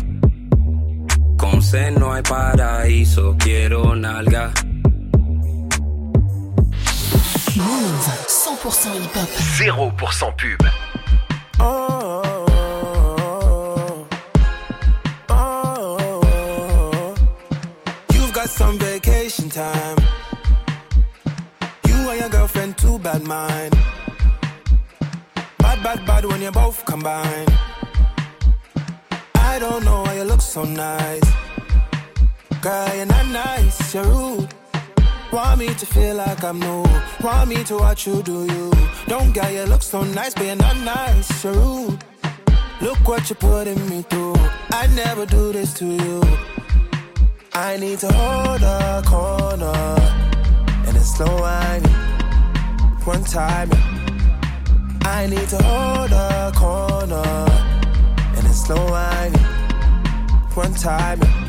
Con 1.78 1.94
no 1.96 2.12
hay 2.12 2.24
paraíso, 2.24 3.36
quiero 3.38 3.96
nalga. 3.96 4.52
Move 7.56 8.00
100% 8.26 8.94
hip-hop. 9.04 9.30
0% 9.58 10.36
pub. 10.38 10.72
You've 18.12 18.34
got 18.34 18.50
some 18.50 18.80
vacation 18.80 19.50
time. 19.50 19.98
You 21.88 22.10
and 22.10 22.20
your 22.20 22.30
girlfriend, 22.30 22.78
too 22.78 22.98
bad 22.98 23.22
mind. 23.24 23.76
Bad, 25.60 25.84
bad, 25.84 26.06
bad 26.08 26.26
when 26.26 26.42
you 26.42 26.52
both 26.52 26.84
combine. 26.86 27.48
I 29.36 29.60
don't 29.60 29.84
know 29.86 30.02
why 30.02 30.16
you 30.16 30.24
look 30.24 30.42
so 30.42 30.64
nice. 30.64 31.47
Girl, 32.62 32.96
you're 32.96 33.06
not 33.06 33.28
nice, 33.28 33.94
you're 33.94 34.04
rude. 34.04 34.50
Want 35.32 35.60
me 35.60 35.68
to 35.68 35.86
feel 35.86 36.16
like 36.16 36.44
I'm 36.44 36.60
new. 36.60 36.84
Want 37.22 37.50
me 37.50 37.64
to 37.66 37.78
watch 37.78 38.08
you 38.08 38.24
do 38.24 38.46
you. 38.46 38.72
Don't 39.08 39.32
get 39.32 39.54
you 39.54 39.64
look 39.66 39.84
so 39.84 40.02
nice, 40.02 40.34
but 40.34 40.46
you're 40.46 40.56
not 40.56 40.76
nice, 40.78 41.44
you're 41.44 41.54
rude. 41.54 42.04
Look 42.82 43.08
what 43.08 43.30
you're 43.30 43.38
putting 43.38 43.90
me 43.90 44.02
through. 44.02 44.36
I 44.72 44.88
never 44.96 45.26
do 45.28 45.52
this 45.52 45.74
to 45.76 45.86
you. 45.86 46.22
I 47.54 47.78
need 47.78 48.00
to 48.00 48.12
hold 48.12 48.64
a 48.64 49.04
corner 49.06 49.74
and 50.88 50.98
it's 50.98 51.16
slow 51.16 51.40
whining. 51.40 51.92
One 53.04 53.24
time, 53.24 53.70
I 55.02 55.28
need 55.28 55.48
to 55.50 55.62
hold 55.62 56.12
a 56.12 56.52
corner 56.56 57.24
and 58.36 58.48
it's 58.48 58.66
slow 58.66 58.84
whining. 58.90 59.46
One 60.56 60.74
time. 60.74 61.47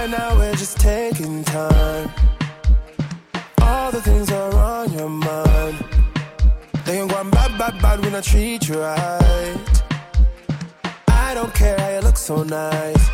Right 0.00 0.08
now 0.08 0.34
we're 0.34 0.54
just 0.54 0.78
taking 0.78 1.44
time. 1.44 2.10
All 3.60 3.92
the 3.92 4.00
things 4.00 4.32
are 4.32 4.54
on 4.54 4.90
your 4.94 5.10
mind. 5.10 5.76
They 6.86 7.00
ain't 7.00 7.10
going 7.10 7.28
bad, 7.28 7.58
bad, 7.58 7.82
bad 7.82 8.00
when 8.02 8.14
I 8.14 8.22
treat 8.22 8.66
you 8.66 8.80
right. 8.80 9.58
I 11.06 11.34
don't 11.34 11.52
care 11.52 11.78
how 11.78 11.90
you 11.90 12.00
look 12.00 12.16
so 12.16 12.42
nice. 12.42 13.10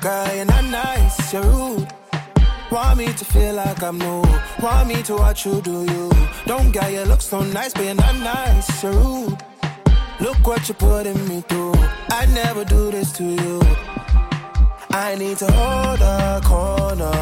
Girl, 0.00 0.36
you're 0.36 0.44
not 0.44 0.66
nice, 0.66 1.32
you're 1.32 1.42
rude. 1.42 1.88
Want 2.70 2.98
me 2.98 3.06
to 3.12 3.24
feel 3.24 3.54
like 3.54 3.82
I'm 3.82 3.98
new. 3.98 4.22
Want 4.62 4.86
me 4.86 5.02
to 5.02 5.16
watch 5.16 5.46
you 5.46 5.60
do 5.62 5.82
you. 5.82 6.12
Don't 6.46 6.70
get 6.70 6.92
you 6.92 7.02
look 7.02 7.20
so 7.20 7.40
nice, 7.40 7.72
but 7.72 7.86
you're 7.86 7.94
not 7.96 8.14
nice, 8.18 8.84
you're 8.84 8.92
rude. 8.92 9.36
Look 10.20 10.46
what 10.46 10.68
you're 10.68 10.76
putting 10.76 11.26
me 11.28 11.40
through. 11.40 11.74
I 12.20 12.26
never 12.32 12.64
do 12.64 12.92
this 12.92 13.10
to 13.14 13.24
you. 13.24 13.60
I 14.98 15.14
need 15.14 15.36
to 15.36 15.52
hold 15.52 16.00
a 16.00 16.40
corner 16.42 17.12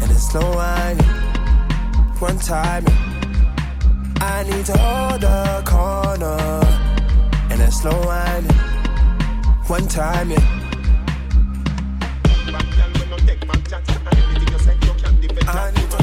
and 0.00 0.10
it's 0.10 0.30
slow 0.30 0.54
whining. 0.56 1.04
One 2.18 2.38
time, 2.38 2.86
I 4.22 4.42
need 4.48 4.64
to 4.64 4.78
hold 4.78 5.22
a 5.22 5.62
corner 5.66 6.38
and 7.50 7.60
it's 7.60 7.82
slow 7.82 8.00
whining. 8.06 8.56
One 9.66 9.86
time, 9.86 10.30
yeah. 10.30 10.38
I 15.46 15.72
need 15.74 15.90
to. 15.90 15.98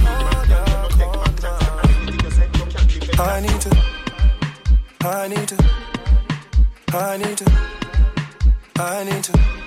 I 3.18 3.40
need 3.42 3.60
to. 3.60 3.70
I 5.02 5.28
need 5.28 5.48
to. 5.48 5.58
I 6.94 7.18
need 7.18 7.38
to. 7.38 7.46
I 8.78 9.04
need 9.04 9.24
to. 9.24 9.59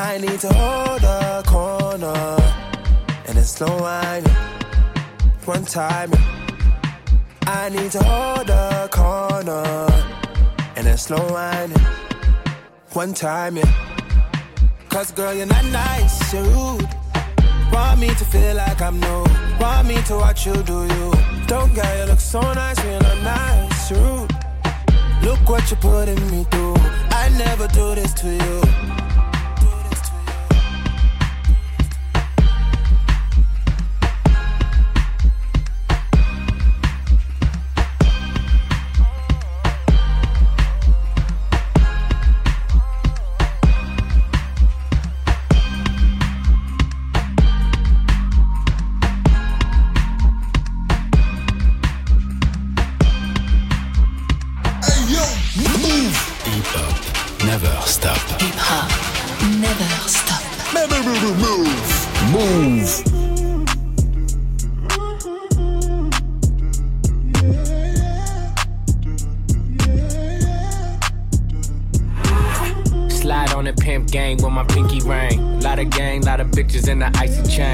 I 0.00 0.16
need 0.18 0.38
to 0.40 0.52
hold 0.54 1.02
a 1.02 1.42
corner 1.44 2.36
and 3.26 3.36
it's 3.36 3.50
slow 3.50 3.76
whining. 3.82 4.32
One 5.44 5.64
time, 5.64 6.12
I 7.42 7.68
need 7.68 7.90
to 7.92 8.02
hold 8.04 8.48
a 8.48 8.88
corner 8.92 9.88
and 10.76 10.86
it's 10.86 11.02
slow 11.02 11.26
whining. 11.34 11.84
One 12.92 13.12
time, 13.12 13.56
yeah. 13.56 13.72
Cause 14.88 15.10
girl, 15.10 15.34
you're 15.34 15.46
not 15.46 15.64
nice, 15.64 16.32
you're 16.32 16.44
rude. 16.44 16.88
Want 17.72 17.98
me 17.98 18.08
to 18.08 18.24
feel 18.24 18.54
like 18.54 18.80
I'm 18.80 19.00
new. 19.00 19.24
Want 19.60 19.88
me 19.88 20.00
to 20.02 20.14
watch 20.14 20.46
you 20.46 20.62
do 20.62 20.86
you. 20.94 21.12
Don't 21.48 21.74
get 21.74 21.98
you 21.98 22.04
look 22.04 22.20
so 22.20 22.40
nice 22.40 22.78
you're 22.84 23.00
not 23.00 23.20
nice, 23.22 23.90
rude. 23.90 24.30
Look 25.24 25.40
what 25.48 25.68
you're 25.68 25.80
putting 25.80 26.22
me 26.30 26.44
through. 26.52 26.76
I 27.10 27.30
never 27.36 27.66
do 27.66 27.96
this 27.96 28.12
to 28.22 28.28
you. 28.32 29.07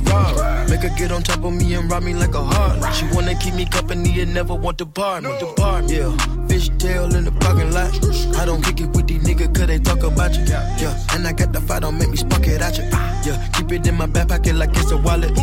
Ferrari. 0.00 0.70
Make 0.70 0.82
her 0.82 0.96
get 0.96 1.12
on 1.12 1.22
top 1.22 1.44
of 1.44 1.52
me 1.52 1.74
and 1.74 1.90
rob 1.90 2.02
me 2.02 2.14
like 2.14 2.34
a 2.34 2.42
heart. 2.42 2.94
She 2.94 3.06
wanna 3.12 3.34
keep 3.34 3.54
me 3.54 3.66
company 3.66 4.20
and 4.20 4.34
never 4.34 4.54
want 4.54 4.78
to 4.78 4.84
bar 4.84 5.20
me. 5.20 5.30
Depart, 5.38 5.90
yeah. 5.90 6.16
Fish 6.48 6.70
tail 6.78 7.14
in 7.14 7.24
the 7.24 7.32
parking 7.32 7.72
lot. 7.72 7.92
I 8.36 8.44
don't 8.44 8.62
kick 8.62 8.80
it 8.80 8.90
with 8.94 9.06
these 9.06 9.22
niggas 9.22 9.54
cause 9.54 9.66
they 9.66 9.78
talk 9.78 10.02
about 10.02 10.36
you. 10.36 10.44
Yeah, 10.44 10.96
and 11.12 11.26
I 11.26 11.32
got 11.32 11.52
the 11.52 11.60
fight, 11.60 11.82
don't 11.82 11.98
make 11.98 12.10
me 12.10 12.16
spark 12.16 12.46
it 12.46 12.60
at 12.60 12.76
you. 12.78 12.84
Yeah, 12.84 13.48
keep 13.54 13.72
it 13.72 13.86
in 13.86 13.94
my 13.96 14.06
back 14.06 14.28
pocket 14.28 14.54
like 14.54 14.70
it's 14.72 14.90
a 14.90 14.96
wallet. 14.96 15.36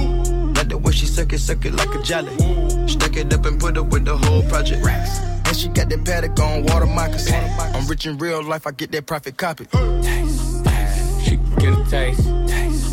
Like 0.56 0.70
the 0.70 0.78
way 0.78 0.92
she 0.92 1.06
suck 1.06 1.34
it, 1.34 1.40
suck 1.40 1.66
it 1.66 1.74
like 1.74 1.94
a 1.94 2.02
jelly. 2.02 2.36
Stack 2.88 3.18
it 3.18 3.34
up 3.34 3.46
and 3.46 3.60
put 3.60 3.78
it 3.78 3.86
with 3.86 4.06
the 4.06 4.16
whole 4.18 4.44
project. 4.44 4.86
And 4.86 5.58
she 5.58 5.68
got 5.70 5.90
that 5.90 6.06
paddock 6.06 6.40
on 6.40 6.64
water 6.66 6.86
moccasin. 6.86 7.44
I'm 7.60 7.88
rich 7.88 8.06
in 8.06 8.18
real 8.18 8.44
life, 8.44 8.66
I 8.68 8.72
get 8.72 8.92
that 8.92 9.06
profit 9.06 9.38
copy. 9.38 9.66
She 11.24 11.38
can 11.38 11.56
get 11.56 11.78
a 11.78 11.84
taste. 11.90 12.24
taste, 12.24 12.48
taste. 12.48 12.93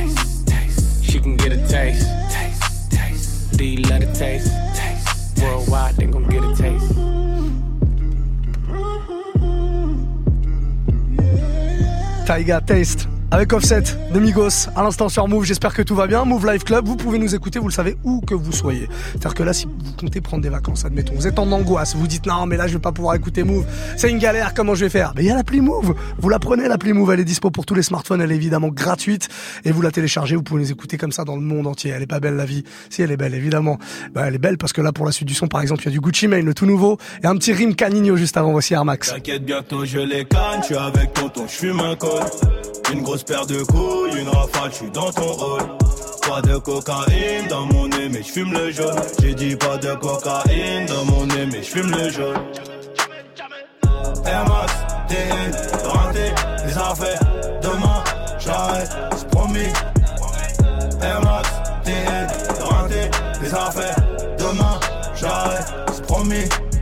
She 1.21 1.25
can 1.25 1.37
get 1.37 1.51
a 1.51 1.67
taste. 1.67 2.07
taste. 2.31 2.91
taste. 2.91 3.55
Do 3.55 3.63
you 3.63 3.83
let 3.83 4.01
it 4.01 4.15
taste? 4.15 4.51
taste. 4.73 5.39
Worldwide, 5.39 5.95
they 5.95 6.07
gon' 6.07 6.27
get 6.27 6.43
a 6.43 6.55
taste. 6.55 6.95
Taiga 12.25 12.59
Taste 12.65 13.10
avec 13.31 13.53
Offset 13.53 13.83
de 14.13 14.19
Migos 14.19 14.67
à 14.75 14.83
l'instant 14.83 15.07
sur 15.07 15.27
Move. 15.27 15.45
J'espère 15.45 15.73
que 15.73 15.81
tout 15.81 15.95
va 15.95 16.05
bien. 16.05 16.25
Move 16.25 16.45
Live 16.45 16.63
Club, 16.63 16.85
vous 16.85 16.97
pouvez 16.97 17.17
nous 17.17 17.33
écouter, 17.33 17.59
vous 17.59 17.69
le 17.69 17.73
savez, 17.73 17.95
où 18.03 18.19
que 18.19 18.35
vous 18.35 18.51
soyez. 18.51 18.89
C'est-à-dire 19.11 19.33
que 19.33 19.43
là, 19.43 19.53
si 19.53 19.65
vous 19.65 19.93
comptez 19.97 20.19
prendre 20.19 20.43
des 20.43 20.49
vacances, 20.49 20.83
admettons, 20.83 21.13
vous 21.15 21.27
êtes 21.27 21.39
en 21.39 21.49
angoisse, 21.51 21.95
vous 21.95 22.07
dites 22.07 22.25
non, 22.25 22.45
mais 22.45 22.57
là, 22.57 22.67
je 22.67 22.73
vais 22.73 22.79
pas 22.79 22.91
pouvoir 22.91 23.15
écouter 23.15 23.43
Move. 23.43 23.65
C'est 23.95 24.11
une 24.11 24.19
galère, 24.19 24.53
comment 24.53 24.75
je 24.75 24.85
vais 24.85 24.89
faire? 24.89 25.13
Mais 25.15 25.23
il 25.23 25.27
y 25.27 25.31
a 25.31 25.35
l'appli 25.35 25.61
Move. 25.61 25.95
Vous 26.19 26.29
la 26.29 26.39
prenez, 26.39 26.67
l'appli 26.67 26.91
Move, 26.91 27.11
elle 27.11 27.21
est 27.21 27.25
dispo 27.25 27.51
pour 27.51 27.65
tous 27.65 27.75
les 27.75 27.83
smartphones, 27.83 28.21
elle 28.21 28.31
est 28.31 28.35
évidemment 28.35 28.67
gratuite 28.67 29.29
et 29.63 29.71
vous 29.71 29.81
la 29.81 29.91
téléchargez, 29.91 30.35
vous 30.35 30.43
pouvez 30.43 30.61
les 30.61 30.71
écouter 30.71 30.97
comme 30.97 31.13
ça 31.13 31.23
dans 31.23 31.35
le 31.35 31.41
monde 31.41 31.67
entier. 31.67 31.91
Elle 31.91 32.03
est 32.03 32.07
pas 32.07 32.19
belle 32.19 32.35
la 32.35 32.45
vie. 32.45 32.63
Si 32.89 33.01
elle 33.01 33.11
est 33.11 33.17
belle, 33.17 33.33
évidemment. 33.33 33.77
Bah, 34.13 34.23
elle 34.27 34.35
est 34.35 34.39
belle 34.39 34.57
parce 34.57 34.73
que 34.73 34.81
là, 34.81 34.91
pour 34.91 35.05
la 35.05 35.11
suite 35.11 35.27
du 35.27 35.35
son, 35.35 35.47
par 35.47 35.61
exemple, 35.61 35.83
il 35.83 35.85
y 35.85 35.89
a 35.89 35.91
du 35.91 36.01
Gucci 36.01 36.27
Mane, 36.27 36.45
le 36.45 36.53
tout 36.53 36.65
nouveau, 36.65 36.97
et 37.23 37.27
un 37.27 37.35
petit 37.35 37.53
rime 37.53 37.75
Canigno 37.75 38.17
juste 38.17 38.35
avant. 38.35 38.51
Voici 38.51 38.73
Air 38.73 38.83
Max. 38.83 39.11
T'inquiète, 39.13 39.45
bientôt 39.45 39.85
je 39.85 39.99
les 39.99 40.25
canne, 40.25 40.59
je 40.61 40.65
suis 40.65 40.75
avec 40.75 41.13
tonton, 41.13 41.45
je 41.47 41.53
fume 41.53 41.79
un 41.79 41.95
col. 41.95 42.09
Une 42.91 43.03
grosse 43.03 43.23
paire 43.23 43.45
de 43.45 43.63
couilles, 43.63 44.19
une 44.19 44.29
rafale, 44.29 44.71
je 44.71 44.75
suis 44.75 44.91
dans 44.91 45.11
ton 45.11 45.31
rôle. 45.31 45.61
Pas 46.27 46.41
de 46.41 46.57
cocaïne 46.57 47.47
dans 47.49 47.65
mon 47.65 47.87
nez, 47.87 48.09
mais 48.09 48.21
je 48.23 48.31
fume 48.31 48.53
le 48.53 48.71
jaune. 48.71 48.99
J'ai 49.21 49.33
dit 49.33 49.55
pas 49.55 49.77
de 49.77 49.93
cocaïne 49.95 50.85
dans 50.87 51.05
mon 51.05 51.25
nez, 51.25 51.45
mais 51.51 51.63
je 51.63 51.69
fume 51.69 51.91
le 51.91 52.09
jaune. 52.09 52.37
Air 54.25 54.45
Max, 54.47 54.73
TN, 55.07 55.87
rentré, 55.87 56.33
les 56.65 56.77
affaires. 56.77 57.19
Demain, 57.61 58.03
j'arrête, 58.39 58.91
c'est 59.17 59.27
promis. 59.29 59.71
Air 61.01 61.21
Max, 61.21 61.49
TN, 61.83 62.27
rentré, 62.63 63.09
les 63.41 63.53
affaires. 63.53 63.95
Demain, 64.37 64.79
j'arrête, 65.15 65.65
c'est 65.93 66.05
promis. 66.05 66.45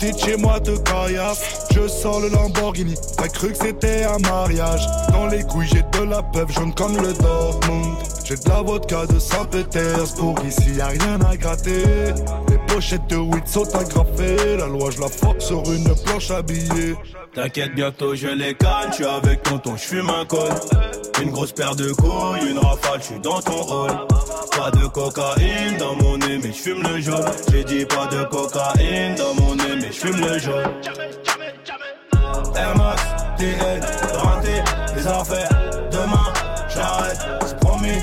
petites 0.00 0.24
chez 0.24 0.36
moi 0.36 0.58
te 0.60 0.76
caillassent, 0.78 1.66
je 1.74 1.86
sors 1.86 2.20
le 2.20 2.28
Lamborghini, 2.28 2.94
t'as 3.16 3.28
cru 3.28 3.52
que 3.52 3.58
c'était 3.58 4.04
un 4.04 4.18
mariage, 4.18 4.86
dans 5.12 5.26
les 5.26 5.42
couilles 5.42 5.68
j'ai 5.68 5.82
de 5.82 6.04
la 6.04 6.22
peuple 6.22 6.52
jaune 6.52 6.74
comme 6.74 6.96
le 6.96 7.12
Dortmund, 7.12 7.96
j'ai 8.24 8.36
de 8.36 8.48
la 8.48 8.62
vodka 8.62 9.06
de 9.06 9.18
Saint-Pétersbourg, 9.18 10.36
ici 10.46 10.74
y 10.76 10.80
a 10.80 10.86
rien 10.86 11.20
à 11.30 11.36
gratter, 11.36 11.84
les 12.48 12.58
pochettes 12.66 13.06
de 13.08 13.16
weed 13.16 13.46
sont 13.46 13.68
agrafées, 13.76 14.56
la 14.58 14.66
loi 14.66 14.90
je 14.90 15.00
la 15.00 15.08
force 15.08 15.46
sur 15.46 15.62
une 15.70 15.94
planche 16.04 16.30
habillée. 16.30 16.94
T'inquiète, 17.34 17.74
bientôt 17.76 18.14
je 18.14 18.26
les 18.26 18.54
canne, 18.54 18.92
suis 18.92 19.04
avec 19.04 19.42
tonton, 19.44 19.76
je 19.76 19.82
fume 19.82 20.10
un 20.10 20.24
col. 20.24 20.50
Une 21.22 21.30
grosse 21.30 21.52
paire 21.52 21.76
de 21.76 21.92
couilles, 21.92 22.50
une 22.50 22.58
rafale, 22.58 23.00
je 23.00 23.06
suis 23.06 23.20
dans 23.20 23.40
ton 23.40 23.62
rôle. 23.62 23.90
Pas 24.56 24.70
de 24.72 24.86
cocaïne 24.86 25.76
dans 25.78 25.94
mon 25.94 26.18
nez, 26.18 26.38
mais 26.42 26.48
je 26.52 26.58
fume 26.58 26.82
le 26.82 27.00
jaune. 27.00 27.24
J'ai 27.52 27.62
dit 27.62 27.84
pas 27.84 28.06
de 28.06 28.24
cocaïne 28.24 29.14
dans 29.14 29.34
mon 29.34 29.54
nez, 29.54 29.76
je 29.90 29.98
fume 29.98 30.20
le 30.20 30.38
jaune. 30.38 30.70
Air 32.56 32.76
Max, 32.76 33.02
TN, 33.38 33.80
renté, 34.18 34.62
les 34.96 35.06
affaires. 35.06 35.48
Demain, 35.90 36.32
j'arrête, 36.68 37.18
c'est 37.46 37.56
promis. 37.58 38.02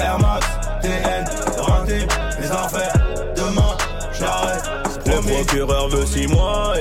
Air 0.00 0.18
Max, 0.18 0.46
TN, 0.82 1.24
renté, 1.58 2.06
les 2.40 2.50
affaires. 2.50 2.92
Demain, 3.36 3.76
j'arrête, 4.12 4.64
c'est 4.90 5.06
Le 5.06 5.12
promis. 5.20 5.32
procureur 5.44 5.88
veut 5.88 6.06
six 6.06 6.26
mois 6.26 6.74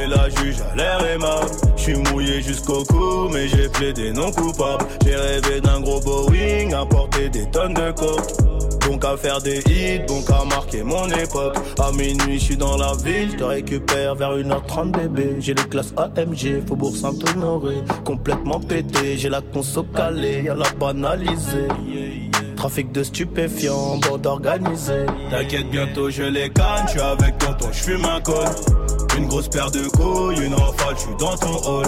mouillé 2.68 2.84
jusqu'au 2.84 2.84
cou, 2.86 3.30
mais 3.32 3.48
j'ai 3.48 3.70
plaidé 3.70 4.12
non 4.12 4.32
coupable. 4.32 4.86
J'ai 5.04 5.16
rêvé 5.16 5.62
d'un 5.62 5.80
gros 5.82 6.00
Boeing, 6.00 6.72
à 6.74 6.86
porter 6.86 7.30
des 7.30 7.46
tonnes 7.50 7.74
de 7.74 7.92
coke. 7.92 8.22
Donc 8.88 9.04
à 9.04 9.18
faire 9.18 9.42
des 9.42 9.60
hits, 9.60 10.06
donc 10.08 10.30
à 10.30 10.46
marquer 10.46 10.82
mon 10.82 11.08
époque. 11.10 11.58
À 11.78 11.92
minuit, 11.92 12.40
je 12.40 12.46
suis 12.46 12.58
dans 12.58 12.78
la 12.78 12.94
ville, 13.04 13.32
je 13.32 13.38
te 13.38 13.44
récupère 13.44 14.16
vers 14.16 14.38
1h30 14.38 14.92
bébé. 14.92 15.36
J'ai 15.40 15.54
les 15.54 15.64
classes 15.64 15.94
AMG, 15.98 16.66
Faubourg 16.66 16.96
Saint-Honoré. 16.96 17.84
Complètement 18.06 18.60
pété, 18.62 19.18
j'ai 19.18 19.30
la 19.30 19.42
conso 19.42 19.84
calée, 19.84 20.44
y'a 20.44 20.56
la 20.56 20.70
banalisée. 20.80 21.68
Trafic 22.56 22.92
de 22.94 23.04
stupéfiants, 23.04 23.98
bande 23.98 24.26
organisée. 24.26 25.06
T'inquiète, 25.30 25.70
bientôt 25.70 26.10
je 26.10 26.24
les 26.24 26.50
canne, 26.50 26.86
je 26.86 26.92
suis 26.92 27.02
avec 27.02 27.38
tonton, 27.38 27.68
je 27.72 27.84
fume 27.84 28.06
un 28.06 28.22
col. 28.22 28.48
Une 29.18 29.28
grosse 29.28 29.50
paire 29.50 29.70
de 29.70 29.82
couilles, 29.90 30.46
une 30.46 30.54
rafale, 30.54 30.96
je 30.96 31.02
suis 31.02 31.16
dans 31.20 31.36
ton 31.36 31.58
hall. 31.68 31.88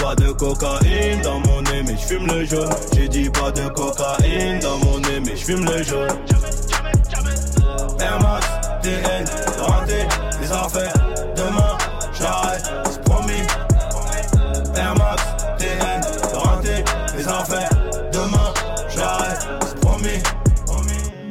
Pas 0.00 0.14
de 0.14 0.30
cocaïne 0.32 1.20
dans 1.22 1.40
mon 1.40 1.62
nez, 1.62 1.82
mais 1.84 1.96
je 1.96 2.06
fume 2.06 2.26
le 2.26 2.44
jaune. 2.44 2.70
J'ai 2.94 3.08
dit 3.08 3.30
pas 3.30 3.50
de 3.50 3.68
cocaïne 3.68 4.60
dans 4.60 4.78
mon 4.78 4.98
nez, 5.00 5.20
mais 5.24 5.36
je 5.36 5.44
fume 5.44 5.64
le 5.64 5.82
jaune. 5.82 6.08
Air 8.00 8.20
Max, 8.20 8.46
TN, 8.82 9.24
renté, 9.60 10.06
les 10.40 10.52
affaires. 10.52 10.95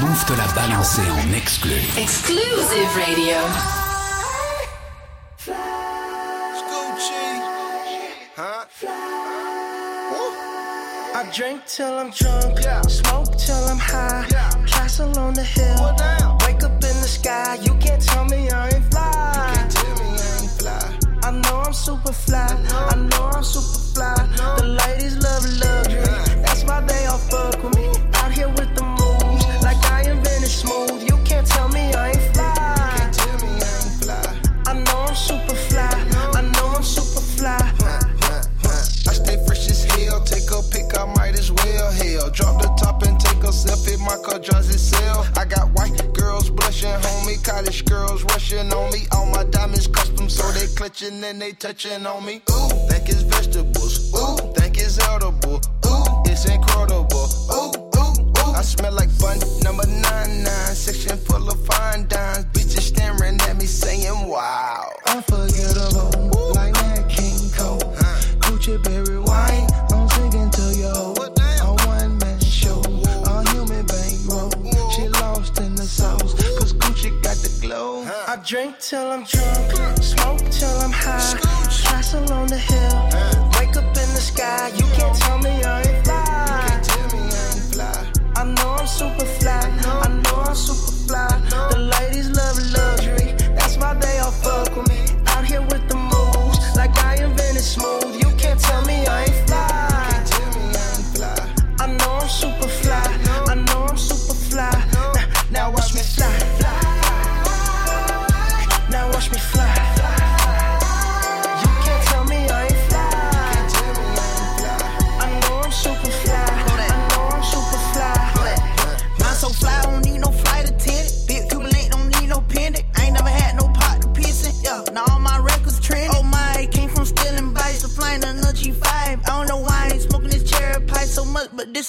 Move 0.00 0.24
te 0.26 0.34
l'a 0.34 0.46
balancé 0.54 1.02
en 1.02 1.32
exclu. 1.34 1.76
Exclusive 1.96 2.90
radio. 2.96 3.36
I 11.18 11.24
drink 11.32 11.64
till 11.66 11.98
I'm 11.98 12.10
drunk, 12.10 12.58
smoke 12.88 13.36
till 13.38 13.64
I'm 13.68 13.78
high. 13.78 14.26
Castle 14.66 15.18
on 15.18 15.32
the 15.34 15.42
hill, 15.42 15.94
wake 16.46 16.62
up 16.62 16.72
in 16.72 16.96
the 17.00 17.08
sky. 17.08 17.58
You 17.62 17.74
can't 17.80 18.02
tell 18.02 18.24
me 18.26 18.50
I 18.50 18.68
ain't 18.68 18.84
fly. 18.92 19.68
I 21.22 21.30
know 21.30 21.60
I'm 21.60 21.72
super 21.72 22.12
fly. 22.12 22.46
I 22.70 22.94
know 22.96 23.30
I'm 23.34 23.42
super 23.42 23.78
fly. 23.94 24.14
The 24.58 24.64
ladies 24.64 25.16
love 25.16 25.44
luxury. 25.62 26.42
That's 26.42 26.64
why 26.64 26.80
they 26.82 27.06
all 27.06 27.18
fuck 27.18 27.62
with 27.62 27.74
me. 27.76 27.85
Well. 42.26 42.34
Drop 42.34 42.60
the 42.60 42.68
top 42.82 43.02
and 43.02 43.18
take 43.20 43.42
a 43.42 43.52
selfie. 43.52 43.98
My 43.98 44.16
car 44.22 44.38
drives 44.38 44.70
itself. 44.70 45.30
I 45.36 45.44
got 45.44 45.70
white 45.72 45.96
girls 46.14 46.50
blushing, 46.50 46.90
homie. 46.90 47.42
College 47.42 47.84
girls 47.84 48.22
rushing 48.24 48.72
on 48.72 48.92
me. 48.92 49.06
All 49.12 49.26
my 49.26 49.44
diamonds 49.44 49.86
custom, 49.86 50.28
so 50.28 50.50
they 50.52 50.66
clutching 50.74 51.22
and 51.24 51.40
they 51.40 51.52
touching 51.52 52.06
on 52.06 52.24
me. 52.24 52.42
Ooh, 52.50 52.68
think 52.88 53.08
it's 53.08 53.22
vegetables. 53.22 54.12
Ooh, 54.14 54.36
think 54.54 54.78
it's 54.78 54.98
edible. 55.08 55.60
Ooh, 55.86 56.30
it's 56.30 56.44
incredible. 56.46 57.28
Ooh, 57.52 57.70
ooh, 57.98 58.20
ooh. 58.38 58.54
I 58.54 58.62
smell 58.62 58.92
like 58.92 59.10
bun 59.18 59.38
number 59.62 59.86
nine 59.86 60.42
nine. 60.42 60.74
Section 60.74 61.18
full 61.18 61.48
of 61.48 61.64
fine 61.66 62.06
dimes. 62.08 62.44
Bitches 62.46 62.92
staring 62.92 63.40
at 63.42 63.56
me 63.56 63.66
saying, 63.66 64.28
Wow. 64.28 64.75
Drink 78.46 78.78
till 78.78 79.10
I'm 79.10 79.24
drunk, 79.24 79.75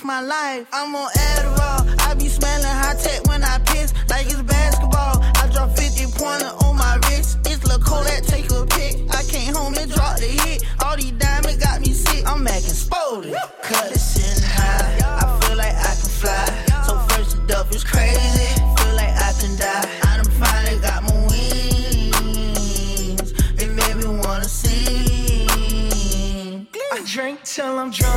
my 0.07 0.21
life. 0.21 0.65
I'm 0.71 0.95
on 0.95 1.11
Adderall. 1.11 1.83
I 2.07 2.13
be 2.13 2.29
smelling 2.29 2.65
high 2.65 2.95
tech 2.95 3.27
when 3.27 3.43
I 3.43 3.59
piss, 3.59 3.93
like 4.09 4.27
it's 4.27 4.41
basketball. 4.41 5.19
I 5.21 5.49
drop 5.51 5.75
50 5.75 6.05
pointer 6.17 6.47
on 6.63 6.77
my 6.77 6.95
wrist. 7.03 7.39
It's 7.45 7.59
Kodak, 7.83 8.23
take 8.23 8.49
a 8.51 8.65
pic. 8.65 8.95
I 9.13 9.23
came 9.23 9.53
home 9.53 9.75
and 9.77 9.91
dropped 9.91 10.21
the 10.21 10.27
hit. 10.27 10.63
All 10.85 10.95
these 10.95 11.11
diamonds 11.11 11.57
got 11.57 11.81
me 11.81 11.91
sick. 11.91 12.25
I'm 12.25 12.47
acting 12.47 12.69
spotted. 12.71 13.35
Cut 13.61 13.91
it 13.91 13.99
sitting 13.99 14.43
high. 14.47 14.95
I 15.03 15.37
feel 15.41 15.57
like 15.57 15.75
I 15.75 15.93
can 15.99 16.09
fly. 16.19 16.45
So 16.87 16.97
first 17.09 17.35
the 17.35 17.41
duff 17.45 17.69
is 17.75 17.83
crazy. 17.83 18.47
Feel 18.79 18.95
like 18.95 19.11
I 19.27 19.33
can 19.39 19.57
die. 19.59 19.89
I 20.07 20.17
done 20.23 20.31
finally 20.39 20.79
got 20.79 21.03
my 21.03 21.15
wings. 21.27 23.33
It 23.61 23.69
made 23.75 23.97
me 23.97 24.07
wanna 24.23 24.45
sing. 24.45 25.47
I 26.93 27.01
drink 27.05 27.43
till 27.43 27.77
I'm 27.77 27.91
drunk, 27.91 28.16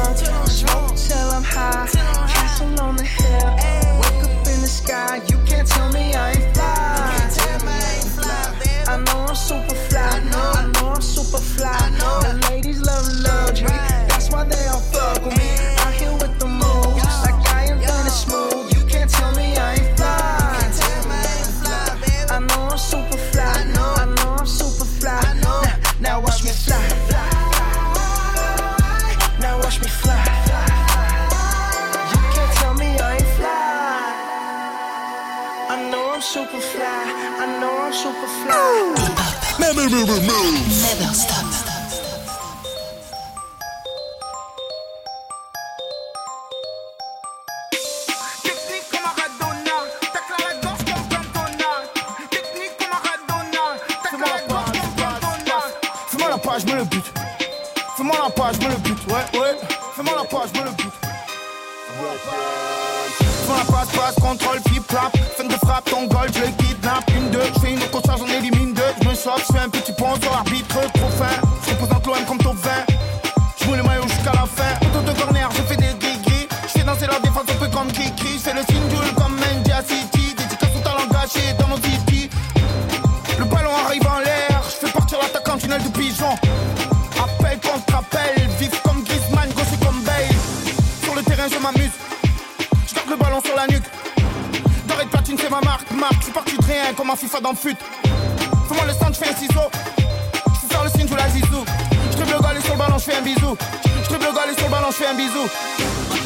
triple 104.10 104.26
le 104.26 104.34
gars, 104.34 104.50
et 104.50 104.54
sur 104.56 104.64
le 104.66 104.70
ballon, 104.70 104.88
je 104.90 104.96
fais 104.96 105.06
un 105.06 105.14
bisou. 105.14 105.46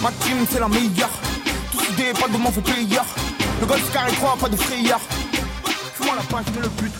Ma 0.03 0.11
team, 0.13 0.47
c'est 0.51 0.61
la 0.61 0.69
meilleure. 0.69 1.11
Tous 1.71 1.85
idées, 1.93 2.13
pas 2.19 2.29
de 2.29 2.37
mon 2.37 2.51
fait 2.51 2.61
player. 2.63 3.01
Le 3.61 3.67
golf 3.67 3.93
carré 3.93 4.13
3, 4.13 4.37
pas 4.37 4.49
de 4.49 4.57
frayeur. 4.57 5.01
Fais-moi 5.97 6.15
la 6.17 6.23
page, 6.23 6.47
mets 6.55 6.63
le 6.63 6.69
but. 6.69 6.93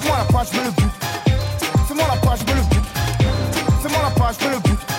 Fais-moi 0.00 0.16
la 0.18 0.24
page, 0.32 0.52
mets 0.52 0.64
le 0.64 0.70
but. 0.70 0.90
Fais-moi 1.88 2.06
la 2.08 2.16
page, 2.16 2.40
mets 2.46 2.54
le 2.54 2.62
but. 2.62 2.84
Fais-moi 3.82 4.00
la 4.02 4.10
page, 4.10 4.36
mets 4.40 4.50
le 4.50 4.58
but. 4.60 4.89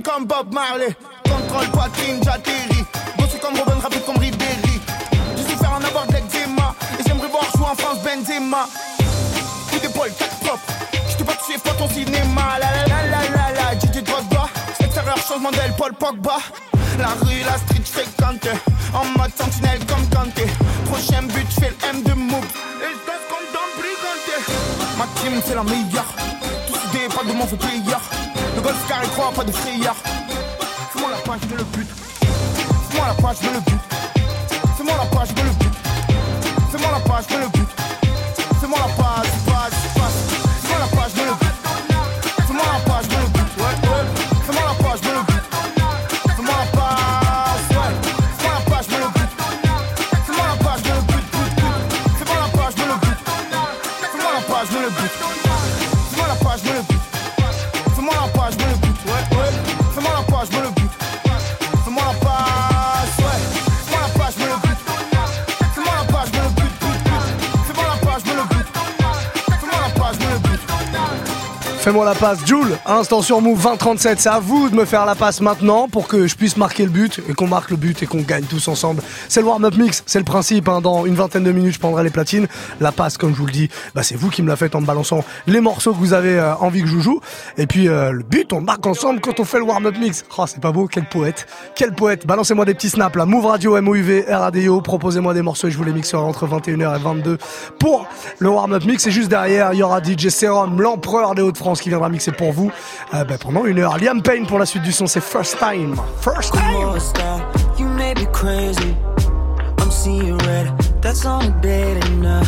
Des 0.00 0.10
comme 0.10 0.26
Bob 0.26 0.52
Marley. 0.52 0.94
Contrôle 1.24 1.68
poitrine, 1.70 2.20
j'atterris. 2.22 2.84
Bossé 3.18 3.38
comme 3.38 3.56
Robin, 3.58 3.78
rapide 3.80 4.04
comme 4.04 4.18
Ribéry. 4.18 4.80
Je 5.36 5.42
suis 5.42 5.56
faire 5.56 5.72
en 5.72 5.82
avoir 5.82 6.06
de 6.06 6.14
l'eczéma. 6.14 6.74
Et 6.98 7.02
j'aimerais 7.06 7.28
voir 7.28 7.44
jouer 7.56 7.66
en 7.70 7.74
France 7.74 7.98
Benzema. 8.02 8.66
Coup 9.70 9.78
d'épaule, 9.80 10.12
tac 10.18 10.30
propre. 10.40 10.60
Je 11.08 11.16
t'ai 11.16 11.24
pas 11.24 11.34
touché, 11.34 11.58
pas 11.58 11.70
ton 11.72 11.88
cinéma. 11.88 12.58
La 12.60 12.70
la 12.70 12.86
la 12.86 13.06
la 13.06 13.20
la 13.30 13.52
la, 13.52 13.78
DJ 13.78 14.02
Drogba. 14.02 14.48
Extérieur, 14.80 15.18
changement 15.18 15.50
d'aile, 15.50 15.74
Paul 15.76 15.92
Pogba. 15.94 16.38
La 16.98 17.08
rue, 17.22 17.42
la 17.44 17.56
street, 17.58 17.84
fréquente. 17.84 18.48
En 18.94 19.04
mode 19.18 19.32
sentinelle 19.36 19.80
comme 19.86 20.06
Kanté. 20.08 20.46
Prochain 20.86 21.22
but, 21.22 21.46
fais 21.52 21.70
le 21.70 21.88
M 21.88 22.02
de 22.02 22.12
Moub. 22.12 22.44
Et 22.44 22.92
je 22.92 23.28
comme 23.28 23.46
dans. 23.52 24.98
Ma 24.98 25.06
team, 25.20 25.40
c'est 25.44 25.54
la 25.54 25.62
meilleure. 25.64 26.14
Tous 26.66 26.78
idées, 26.88 27.08
pas 27.14 27.24
de 27.24 27.32
mon 27.32 27.46
player. 27.46 28.29
Le 28.60 28.64
golf 28.64 28.86
carré 28.86 29.06
3, 29.06 29.32
pas 29.32 29.44
de 29.44 29.52
frayeur. 29.52 29.94
Fais-moi 30.92 31.10
la 31.10 31.16
page, 31.16 31.40
je 31.50 31.56
le 31.56 31.64
but. 31.64 31.88
Fais-moi 32.90 33.06
la 33.06 33.14
page, 33.14 33.36
je 33.40 33.48
le 33.48 33.60
but. 33.60 33.80
Fais-moi 34.76 34.96
la 34.98 35.06
page, 35.06 35.28
je 35.34 35.42
le 35.42 35.50
but. 35.50 35.72
Fais-moi 36.70 36.90
la 36.92 37.00
page, 37.00 37.24
je 37.30 37.36
le 37.38 37.48
but. 37.48 37.69
Fais-moi 71.82 72.04
la 72.04 72.14
passe, 72.14 72.44
Jules. 72.44 72.76
Instant 72.84 73.22
sur 73.22 73.40
Move 73.40 73.58
20-37. 73.66 74.16
C'est 74.18 74.28
à 74.28 74.38
vous 74.38 74.68
de 74.68 74.74
me 74.76 74.84
faire 74.84 75.06
la 75.06 75.14
passe 75.14 75.40
maintenant 75.40 75.88
pour 75.88 76.08
que 76.08 76.26
je 76.26 76.36
puisse 76.36 76.58
marquer 76.58 76.84
le 76.84 76.90
but 76.90 77.22
et 77.26 77.32
qu'on 77.32 77.46
marque 77.46 77.70
le 77.70 77.78
but 77.78 78.02
et 78.02 78.06
qu'on 78.06 78.20
gagne 78.20 78.44
tous 78.44 78.68
ensemble. 78.68 79.02
C'est 79.30 79.40
le 79.40 79.46
warm-up 79.46 79.74
mix, 79.78 80.02
c'est 80.04 80.18
le 80.18 80.26
principe. 80.26 80.68
hein. 80.68 80.82
Dans 80.82 81.06
une 81.06 81.14
vingtaine 81.14 81.42
de 81.42 81.52
minutes, 81.52 81.72
je 81.72 81.78
prendrai 81.78 82.04
les 82.04 82.10
platines. 82.10 82.48
La 82.82 82.92
passe, 82.92 83.16
comme 83.16 83.32
je 83.32 83.38
vous 83.38 83.46
le 83.46 83.52
dis, 83.52 83.70
bah, 83.94 84.02
c'est 84.02 84.14
vous 84.14 84.28
qui 84.28 84.42
me 84.42 84.48
la 84.48 84.56
faites 84.56 84.74
en 84.74 84.82
me 84.82 84.86
balançant 84.86 85.24
les 85.46 85.60
morceaux 85.62 85.92
que 85.94 85.96
vous 85.98 86.12
avez 86.12 86.38
euh, 86.38 86.54
envie 86.56 86.82
que 86.82 86.86
je 86.86 86.98
joue. 86.98 87.18
Et 87.56 87.66
puis 87.66 87.88
euh, 87.88 88.12
le 88.12 88.24
but, 88.24 88.52
on 88.52 88.60
marque 88.60 88.86
ensemble 88.86 89.20
quand 89.22 89.40
on 89.40 89.44
fait 89.46 89.58
le 89.58 89.64
warm-up 89.64 89.96
mix. 89.98 90.26
Oh, 90.36 90.44
c'est 90.46 90.60
pas 90.60 90.72
beau, 90.72 90.86
quel 90.86 91.08
poète. 91.08 91.46
Quel 91.74 91.94
poète. 91.94 92.26
Balancez-moi 92.26 92.66
des 92.66 92.74
petits 92.74 92.90
snaps 92.90 93.16
là. 93.16 93.24
Move 93.24 93.46
Radio, 93.46 93.80
MOUV, 93.80 94.26
RADIO. 94.28 94.82
Proposez-moi 94.82 95.32
des 95.32 95.42
morceaux 95.42 95.68
et 95.68 95.70
je 95.70 95.78
vous 95.78 95.84
les 95.84 95.94
mixerai 95.94 96.22
entre 96.22 96.46
21h 96.46 96.96
et 96.96 97.02
22 97.02 97.38
pour 97.78 98.06
le 98.38 98.50
warm-up 98.50 98.84
mix. 98.84 99.06
Et 99.06 99.10
juste 99.10 99.30
derrière, 99.30 99.72
il 99.72 99.78
y 99.78 99.82
aura 99.82 100.02
DJ 100.02 100.28
Serum, 100.28 100.78
l'empereur 100.78 101.34
des 101.34 101.40
Hauts-de-France 101.40 101.69
qui 101.78 101.88
viendra 101.90 102.08
mixer 102.08 102.32
pour 102.32 102.52
vous 102.52 102.72
euh, 103.14 103.24
bah, 103.24 103.36
pendant 103.38 103.64
une 103.64 103.78
heure. 103.78 103.96
Liam 103.98 104.22
Payne 104.22 104.46
pour 104.46 104.58
la 104.58 104.66
suite 104.66 104.82
du 104.82 104.92
son, 104.92 105.06
c'est 105.06 105.22
First 105.22 105.58
Time. 105.58 105.94
First 106.20 106.52
Time. 106.52 106.98
star, 106.98 107.40
you 107.78 107.86
may 107.86 108.14
be 108.14 108.26
crazy. 108.32 108.96
I'm 109.78 109.90
seeing 109.90 110.36
red, 110.38 110.68
that's 111.00 111.24
on 111.24 111.44
a 111.44 111.60
date 111.60 112.04
and 112.04 112.26
uh, 112.26 112.44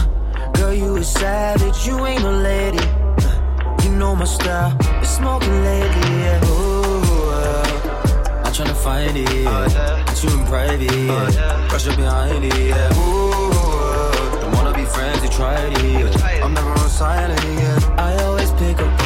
girl 0.52 0.72
you 0.72 0.96
a 0.96 1.04
savage, 1.04 1.86
you 1.86 2.04
ain't 2.06 2.22
a 2.22 2.30
lady. 2.30 2.78
Uh, 2.78 3.76
you 3.84 3.90
know 3.90 4.14
my 4.14 4.24
style, 4.24 4.76
been 4.76 5.04
smoking 5.04 5.62
lately, 5.62 6.10
yeah. 6.20 6.44
Ooh, 6.44 7.30
uh, 7.30 8.42
I'm 8.44 8.52
tryna 8.52 8.76
find 8.76 9.16
it, 9.16 9.32
yeah. 9.32 10.04
Get 10.06 10.22
you 10.22 10.30
in 10.30 10.46
private, 10.46 10.92
yeah. 10.92 11.72
Rush 11.72 11.88
up 11.88 11.96
behind 11.96 12.44
it, 12.44 12.54
yeah. 12.58 12.98
Ooh, 12.98 14.40
don't 14.40 14.52
wanna 14.54 14.74
be 14.74 14.84
friends, 14.84 15.22
you 15.24 15.30
tried 15.30 15.72
it, 15.72 15.82
yeah. 15.82 16.44
I'm 16.44 16.54
never 16.54 16.70
on 16.70 16.88
silent, 16.90 17.40
yeah. 17.44 17.96
I 17.98 18.22
always 18.24 18.50
pick 18.52 18.78
up 18.78 18.86
on 18.86 18.96
the 18.96 19.01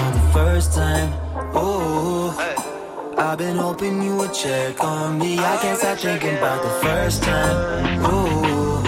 first 0.57 0.73
time. 0.73 1.13
Ooh. 1.55 2.33
I've 3.19 3.37
been 3.37 3.59
hoping 3.59 4.03
you 4.03 4.17
would 4.17 4.33
check 4.33 4.83
on 4.83 5.19
me. 5.19 5.39
I 5.39 5.59
can't 5.61 5.79
stop 5.79 5.99
thinking 5.99 6.35
about 6.39 6.63
the 6.63 6.71
first 6.87 7.23
time. 7.23 8.01
Ooh, 8.07 8.83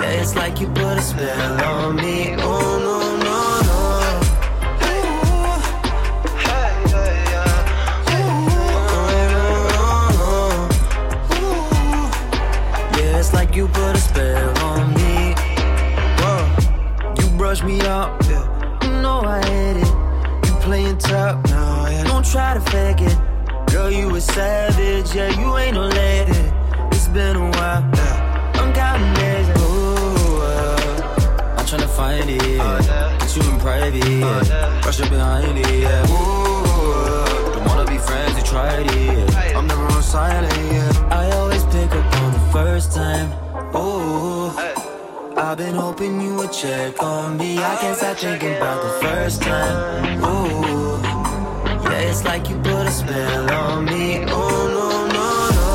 yeah, 0.00 0.20
it's 0.20 0.36
like 0.36 0.60
you 0.60 0.68
put 0.68 0.98
a 0.98 1.02
spell 1.02 1.64
on 1.64 1.96
me. 1.96 2.36
Oh 2.38 2.78
no 2.86 2.96
no 3.26 3.38
no. 3.68 3.80
Yeah, 12.96 13.18
it's 13.18 13.32
like 13.32 13.56
you 13.56 13.66
put 13.66 13.96
a 13.96 13.98
spell 13.98 14.58
on 14.70 14.94
me. 14.94 15.34
Whoa. 16.20 16.42
You 17.18 17.26
brush 17.36 17.64
me 17.64 17.80
up, 17.80 18.22
Playing 20.98 21.42
tough, 21.42 21.50
yeah. 21.50 22.04
Don't 22.04 22.24
try 22.24 22.54
to 22.54 22.60
fake 22.60 23.00
it. 23.00 23.18
Girl, 23.70 23.90
you 23.90 24.14
a 24.14 24.20
savage, 24.20 25.14
yeah, 25.14 25.28
you 25.38 25.56
ain't 25.58 25.74
no 25.74 25.86
lady. 25.88 26.32
It's 26.92 27.08
been 27.08 27.36
a 27.36 27.50
while, 27.50 27.82
yeah. 27.94 28.52
I'm 28.54 28.72
counting 28.72 29.14
days, 29.14 29.48
ooh, 29.60 30.40
uh, 30.42 31.56
I'm 31.58 31.66
tryna 31.66 31.88
find 31.88 32.30
it, 32.30 32.42
yeah. 32.46 33.18
Get 33.18 33.36
you 33.36 33.42
in 33.50 33.58
private, 33.60 34.08
yeah. 34.08 34.80
Rush 34.84 35.00
up 35.00 35.10
behind 35.10 35.58
it, 35.58 35.80
yeah. 35.80 36.02
Ooh, 36.04 37.52
don't 37.52 37.66
wanna 37.66 37.90
be 37.90 37.98
friends, 37.98 38.36
you 38.38 38.44
tried 38.44 38.86
it, 38.86 38.94
yeah. 38.94 39.58
I'm 39.58 39.66
never 39.66 39.82
on 39.82 40.02
silent, 40.02 40.56
yeah. 40.72 41.08
I 41.10 41.30
always 41.32 41.64
pick 41.64 41.90
up 41.92 42.16
on 42.22 42.32
the 42.32 42.52
first 42.52 42.92
time, 42.92 43.30
ooh. 43.74 44.52
I've 45.36 45.58
been 45.58 45.74
hoping 45.74 46.20
you 46.22 46.34
would 46.36 46.52
check 46.52 47.02
on 47.02 47.36
me. 47.36 47.58
I 47.58 47.76
can't 47.76 47.96
stop 47.96 48.16
thinking 48.16 48.56
about 48.56 48.82
the 48.82 49.06
first 49.06 49.42
time, 49.42 50.24
ooh. 50.24 50.65
It's 52.08 52.24
like 52.24 52.48
you 52.48 52.56
put 52.58 52.86
a 52.86 52.90
spell 52.90 53.50
on 53.50 53.84
me. 53.84 54.24
Oh 54.28 54.68
no 54.76 55.06
no 55.16 55.50
no. 55.56 55.66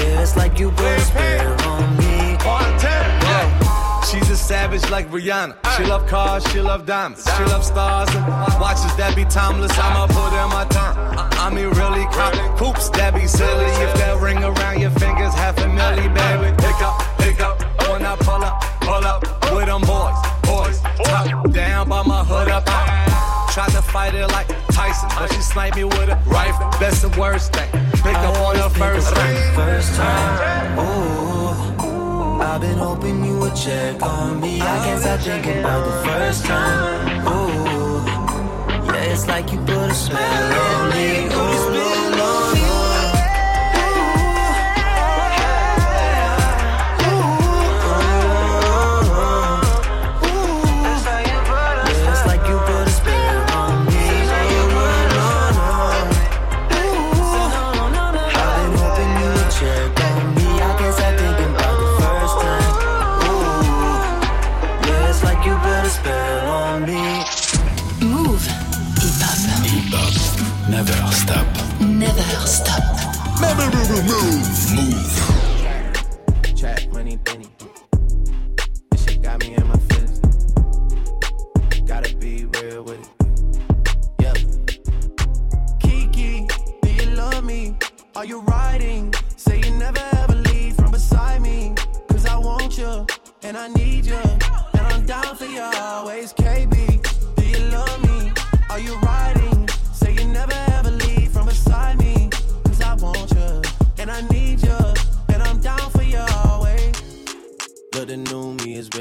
Yeah, 0.00 0.22
it's 0.22 0.36
like 0.36 0.58
you 0.58 0.70
put 0.70 0.86
a 0.86 1.00
spell 1.00 1.68
on 1.68 1.96
me. 1.98 2.36
She's 4.10 4.28
a 4.28 4.36
savage 4.36 4.90
like 4.90 5.08
Rihanna. 5.10 5.54
She 5.76 5.84
love 5.84 6.06
cars, 6.08 6.42
she 6.50 6.60
love 6.60 6.84
diamonds. 6.84 7.24
She 7.36 7.44
love 7.44 7.64
stars 7.64 8.08
and 8.12 8.26
watches 8.60 8.96
that 8.96 9.14
be 9.14 9.24
timeless. 9.26 9.70
I'ma 9.78 10.08
put 10.08 10.32
in 10.32 10.48
my 10.50 10.64
time. 10.68 10.96
I 11.38 11.48
mean, 11.48 11.68
really 11.68 12.04
cop 12.06 12.34
coops 12.58 12.88
that 12.90 13.14
be 13.14 13.28
silly. 13.28 13.66
If 13.84 13.94
that 13.98 14.18
ring 14.20 14.42
around 14.42 14.80
your 14.80 14.90
fingers, 14.90 15.32
half 15.34 15.58
a 15.58 15.68
milli, 15.78 16.08
baby. 16.12 16.59
Pull 18.90 19.04
up, 19.04 19.22
with 19.54 19.66
them 19.66 19.82
boys, 19.82 20.18
boys. 20.42 20.80
Top 21.04 21.50
down 21.52 21.88
by 21.88 22.02
my 22.02 22.24
hood 22.24 22.48
up. 22.48 22.64
Tried 23.54 23.70
to 23.70 23.82
fight 23.82 24.14
it 24.14 24.26
like 24.28 24.48
Tyson, 24.72 25.08
but 25.16 25.32
she 25.32 25.40
sniped 25.40 25.76
me 25.76 25.84
with 25.84 26.08
a 26.08 26.18
rifle. 26.26 26.68
That's 26.80 27.02
the 27.02 27.10
worst 27.20 27.52
thing. 27.52 27.70
Pick 28.04 28.16
up 28.16 28.36
on 28.38 28.56
the 28.56 28.70
first 28.70 29.14
thing. 29.14 29.54
First 29.54 29.94
time, 29.94 30.78
ooh. 30.78 32.42
I've 32.42 32.60
been 32.60 32.78
hoping 32.78 33.24
you 33.24 33.38
would 33.38 33.54
check 33.54 34.02
on 34.02 34.40
me. 34.40 34.60
I 34.60 34.76
can't 34.84 35.00
stop 35.00 35.20
thinking 35.20 35.58
about 35.60 35.82
the 35.86 36.08
first 36.08 36.44
time, 36.46 37.26
ooh. 37.28 38.04
Yeah, 38.86 39.12
it's 39.12 39.26
like 39.28 39.52
you 39.52 39.58
put 39.58 39.90
a 39.90 39.94
spell 39.94 40.52
on 40.64 40.90
me. 40.90 41.26
Ooh, 41.26 41.79
Move. 74.02 74.74
Move. 74.74 75.06
Trap 76.56 76.80
money, 76.92 77.16
Benny. 77.18 77.46
This 78.90 79.04
shit 79.04 79.20
got 79.22 79.40
me 79.40 79.54
in 79.54 79.66
my 79.66 79.76
feelings. 79.76 80.20
Gotta 81.86 82.16
be 82.16 82.46
real 82.46 82.82
with 82.82 83.00
it. 83.00 83.08
Yeah. 84.20 84.34
Kiki, 85.80 86.46
do 86.82 86.90
you 86.90 87.10
love 87.14 87.44
me? 87.44 87.76
Are 88.16 88.24
you 88.24 88.40
riding? 88.40 89.12
Say 89.36 89.60
you 89.60 89.70
never 89.72 90.00
ever 90.12 90.34
leave 90.34 90.76
from 90.76 90.92
beside 90.92 91.42
me. 91.42 91.74
Cause 92.08 92.24
I 92.26 92.36
want 92.36 92.78
you 92.78 93.06
and 93.42 93.56
I 93.56 93.68
need 93.68 94.06
you. 94.06 94.14
And 94.14 94.86
I'm 94.88 95.04
down 95.04 95.36
for 95.36 95.44
you 95.44 95.60
always. 95.60 96.32
KB, 96.32 96.59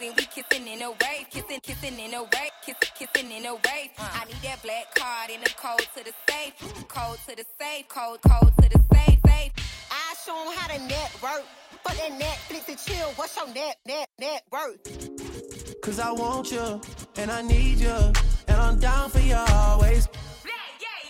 bad 0.00 0.16
we 0.16 0.24
kissing 0.26 0.66
in 0.66 0.82
a 0.82 0.90
wave, 0.90 1.26
kissing, 1.30 1.60
kissing 1.62 1.98
in 1.98 2.14
a 2.14 2.22
wave, 2.22 2.52
kissing, 2.64 2.92
kissing 2.98 3.30
in 3.30 3.46
a 3.46 3.54
wave. 3.54 3.90
I 3.98 4.24
need 4.26 4.36
that 4.42 4.62
black 4.62 4.94
card 4.94 5.30
in 5.30 5.40
the 5.40 5.50
code 5.50 5.86
to 5.96 6.04
the 6.04 6.12
safe, 6.28 6.54
code 6.88 7.18
to 7.28 7.36
the 7.36 7.44
safe, 7.60 7.88
code, 7.88 8.20
code 8.22 8.52
to 8.60 8.68
the 8.70 8.80
safe, 8.94 9.18
safe. 9.26 9.52
I 9.90 10.14
show 10.24 10.36
'em 10.50 10.56
how 10.56 10.68
to 10.68 10.78
network. 10.86 11.44
but 11.84 11.96
that 11.98 12.12
Netflix 12.18 12.68
and 12.68 12.78
chill. 12.78 13.08
What's 13.16 13.36
your 13.36 13.46
net, 13.48 13.76
net, 13.86 14.08
net 14.18 14.42
worth? 14.50 15.80
Cause 15.82 15.98
I 15.98 16.10
want 16.12 16.50
you 16.50 16.80
and 17.16 17.30
I 17.30 17.42
need 17.42 17.78
you. 17.78 18.12
And 18.48 18.58
I'm 18.58 18.78
down 18.78 19.10
for 19.10 19.18
you 19.20 19.34
always. 19.36 20.08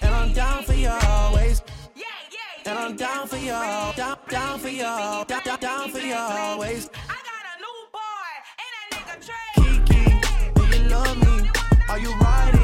And 0.03 0.13
I'm 0.13 0.33
down 0.33 0.65
for 0.65 0.75
you 0.75 0.89
always. 0.89 1.63
And 2.67 2.79
I'm 2.79 2.97
down 2.97 3.29
for 3.29 3.37
you, 3.37 3.51
down, 3.95 4.17
down 4.29 4.59
for 4.59 4.69
you, 4.69 4.83
down, 4.83 5.27
down, 5.27 5.61
down 5.61 5.91
for 5.91 5.99
you 5.99 6.15
always. 6.15 6.89
Kiki, 6.89 7.14
Are 11.95 12.01
you 12.01 12.13
riding? 12.15 12.64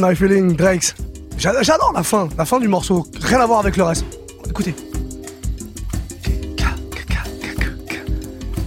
My 0.00 0.14
Feeling, 0.16 0.56
Drakes. 0.56 0.94
J'a- 1.38 1.62
J'adore 1.62 1.92
la 1.94 2.02
fin, 2.02 2.28
la 2.38 2.44
fin 2.44 2.60
du 2.60 2.68
morceau. 2.68 3.06
Rien 3.20 3.40
à 3.40 3.46
voir 3.46 3.60
avec 3.60 3.76
le 3.76 3.84
reste. 3.84 4.04
Écoutez. 4.48 4.74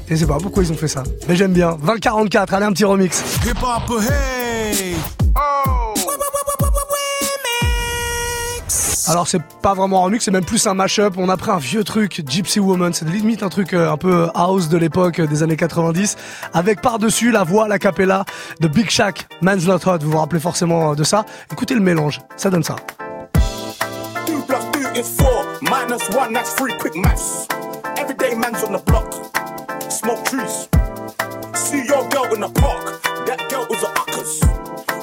Je 0.08 0.16
sais 0.16 0.28
pas 0.28 0.38
pourquoi 0.38 0.64
ils 0.64 0.72
ont 0.72 0.76
fait 0.78 0.88
ça. 0.88 1.02
Mais 1.28 1.36
j'aime 1.36 1.54
bien. 1.54 1.78
2044, 1.82 2.54
allez 2.54 2.66
un 2.66 2.72
petit 2.74 2.86
remix. 2.86 3.24
Hip 3.46 3.58
hop! 3.64 4.00
Alors 9.08 9.28
c'est 9.28 9.42
pas 9.62 9.76
vraiment 9.76 10.02
un 10.02 10.06
remix, 10.06 10.26
c'est 10.26 10.32
même 10.32 10.46
plus 10.46 10.66
un 10.66 10.74
mashup. 10.74 11.18
On 11.18 11.30
a 11.30 11.38
pris 11.38 11.52
un 11.52 11.58
vieux 11.58 11.84
truc, 11.84 12.24
Gypsy 12.28 12.60
Woman, 12.60 12.92
c'est 12.92 13.08
limite 13.08 13.44
un 13.44 13.50
truc 13.50 13.74
euh, 13.74 13.92
un 13.92 13.98
peu 13.98 14.30
house 14.34 14.68
de 14.68 14.78
l'époque 14.78 15.20
euh, 15.20 15.28
des 15.28 15.44
années 15.44 15.58
90, 15.58 16.16
avec 16.54 16.82
par-dessus 16.82 17.32
la 17.32 17.44
voix, 17.44 17.68
la 17.68 17.78
cappella 17.78 18.26
de 18.62 18.68
Big 18.68 18.90
Shaq, 18.90 19.28
Man's 19.42 19.68
Not 19.68 19.88
Hot. 19.88 20.00
Vous 20.02 20.12
vous 20.12 20.18
rappelez 20.18 20.40
forcément 20.40 20.92
euh, 20.92 20.96
de 20.96 21.04
ça? 21.04 21.24
Écoutez 21.52 21.76
le 21.76 21.82
mélange, 21.82 22.20
ça 22.36 22.50
donne 22.50 22.64
ça. 22.64 22.78
2 24.26 24.34
plus 24.48 24.82
2 24.96 25.00
is 25.00 25.18
4, 25.18 25.62
minus 25.62 26.10
1, 26.10 26.34
that's 26.34 26.56
3 26.56 26.78
quick 26.80 26.96
maths. 26.96 27.48
Everyday 27.98 28.34
man's 28.36 28.64
on 28.64 28.76
the 28.76 28.84
block, 28.86 29.14
smoke 29.90 30.24
trees. 30.24 30.68
See 31.54 31.86
your 31.86 32.10
girl 32.10 32.34
in 32.34 32.42
the 32.42 32.52
park, 32.60 33.04
that 33.28 33.38
girl 33.52 33.68
was 33.70 33.84
a 33.84 33.90
uckers. 34.00 34.42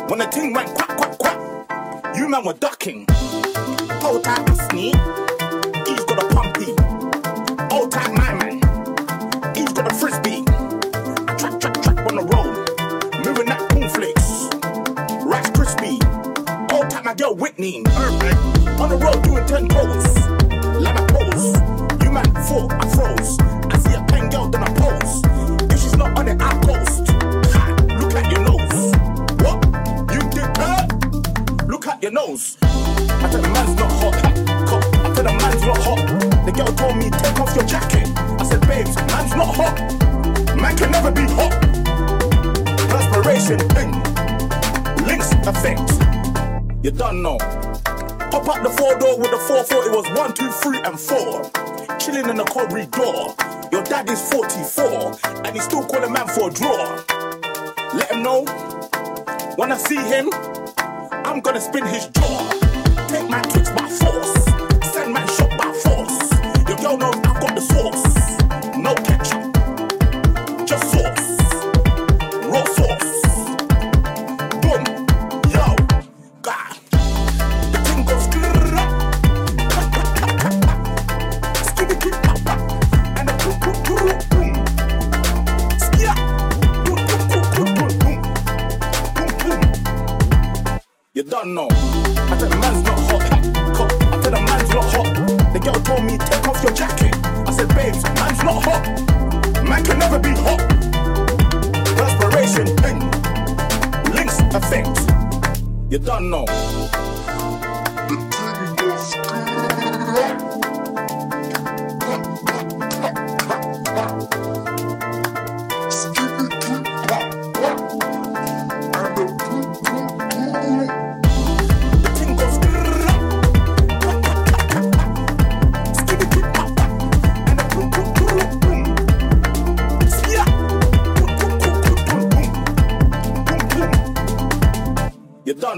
When 0.08 0.18
the 0.18 0.26
ting 0.26 0.52
went 0.52 0.74
quack, 0.74 0.96
quack, 0.96 1.18
quack, 1.18 2.16
you 2.16 2.28
man 2.28 2.44
were 2.44 2.54
ducking. 2.54 3.06
Hold 4.02 4.24
tight, 4.24 4.44
sneak. 4.68 4.96
He's 5.86 6.04
got 6.04 6.18
a 6.18 6.26
pumpy. 6.34 6.74
Hold 7.70 7.92
tight, 7.92 8.12
my 8.12 8.34
man. 8.34 9.54
He's 9.54 9.72
got 9.72 9.90
a 9.90 9.94
frisbee. 9.94 10.42
Track, 11.38 11.60
track, 11.60 11.80
track 11.82 11.98
on 12.10 12.16
the 12.16 12.26
road. 12.34 12.52
Moving 13.24 13.46
that 13.46 13.68
cornflakes. 13.70 14.50
Rice 15.24 15.50
crispy. 15.50 16.00
Hold 16.74 16.90
tight, 16.90 17.04
my 17.04 17.14
girl 17.14 17.36
Whitney. 17.36 17.84
Perfect. 17.84 18.40
On 18.80 18.88
the 18.88 18.96
road 18.96 19.22
doing 19.22 19.46
10 19.46 19.68
toes. 19.68 20.28
Let 20.82 20.98
me 20.98 21.06
pose. 21.14 21.54
You 22.02 22.10
man 22.10 22.26
four, 22.46 22.66
I 22.72 22.88
froze. 22.96 23.38
I 23.70 23.78
see 23.78 23.94
a 23.94 24.04
pen 24.08 24.30
girl, 24.30 24.48
then 24.48 24.64
I 24.64 24.72
pose. 24.74 25.22
If 25.72 25.80
she's 25.80 25.96
not 25.96 26.18
on 26.18 26.26
it, 26.26 26.42
I 26.42 26.58
post. 26.66 27.06
Look 28.02 28.14
at 28.16 28.32
your 28.32 28.42
nose. 28.50 28.96
What? 29.44 29.62
You 30.12 30.20
did 30.34 30.50
that? 30.58 31.64
Look 31.68 31.86
at 31.86 32.02
your 32.02 32.10
nose. 32.10 32.56
Tell 33.32 33.40
the 33.40 33.48
man's 33.48 33.74
not 33.76 33.90
hot. 33.92 34.14
I 34.14 35.14
tell 35.14 35.24
the 35.24 35.32
man's 35.32 35.62
not 35.64 35.78
hot. 35.78 36.44
The 36.44 36.52
girl 36.52 36.66
told 36.66 36.96
me, 36.98 37.08
take 37.08 37.40
off 37.40 37.56
your 37.56 37.64
jacket. 37.64 38.06
I 38.38 38.44
said, 38.44 38.60
babes, 38.68 38.94
man's 38.94 39.34
not 39.34 39.56
hot. 39.56 39.80
Man 40.54 40.76
can 40.76 40.90
never 40.92 41.10
be 41.10 41.22
hot. 41.32 41.56
Perspiration 42.92 43.58
thing. 43.72 43.92
Links 45.06 45.32
effect. 45.48 45.88
You 46.84 46.90
done 46.90 47.22
know. 47.22 47.38
Pop 47.38 48.48
out 48.48 48.62
the 48.62 48.68
four 48.68 48.98
door 48.98 49.18
with 49.18 49.30
the 49.30 49.38
four 49.38 49.64
four. 49.64 49.86
It 49.86 49.92
was 49.92 50.06
one, 50.12 50.34
two, 50.34 50.50
three, 50.50 50.82
and 50.82 51.00
four. 51.00 51.50
Chilling 51.98 52.28
in 52.28 52.36
the 52.36 52.44
corridor. 52.44 53.32
Your 53.72 53.82
dad 53.82 54.10
is 54.10 54.20
44, 54.30 55.18
and 55.46 55.56
he 55.56 55.60
still 55.62 55.86
calling 55.86 56.12
man 56.12 56.28
for 56.28 56.50
a 56.50 56.52
draw. 56.52 57.02
Let 57.94 58.12
him 58.12 58.22
know. 58.22 58.44
When 59.56 59.72
I 59.72 59.78
see 59.78 59.96
him, 59.96 60.28
I'm 61.24 61.40
gonna 61.40 61.62
spin 61.62 61.86
his 61.86 62.08
jaw 62.08 62.41
man 63.32 63.42
twitch 63.44 63.74
by 63.74 63.88
force. 63.88 64.44
Send 64.92 65.12
man 65.14 65.26
shot 65.28 65.56
by 65.56 65.72
force. 65.72 66.68
You 66.68 66.76
don't 66.76 66.98
know. 66.98 67.21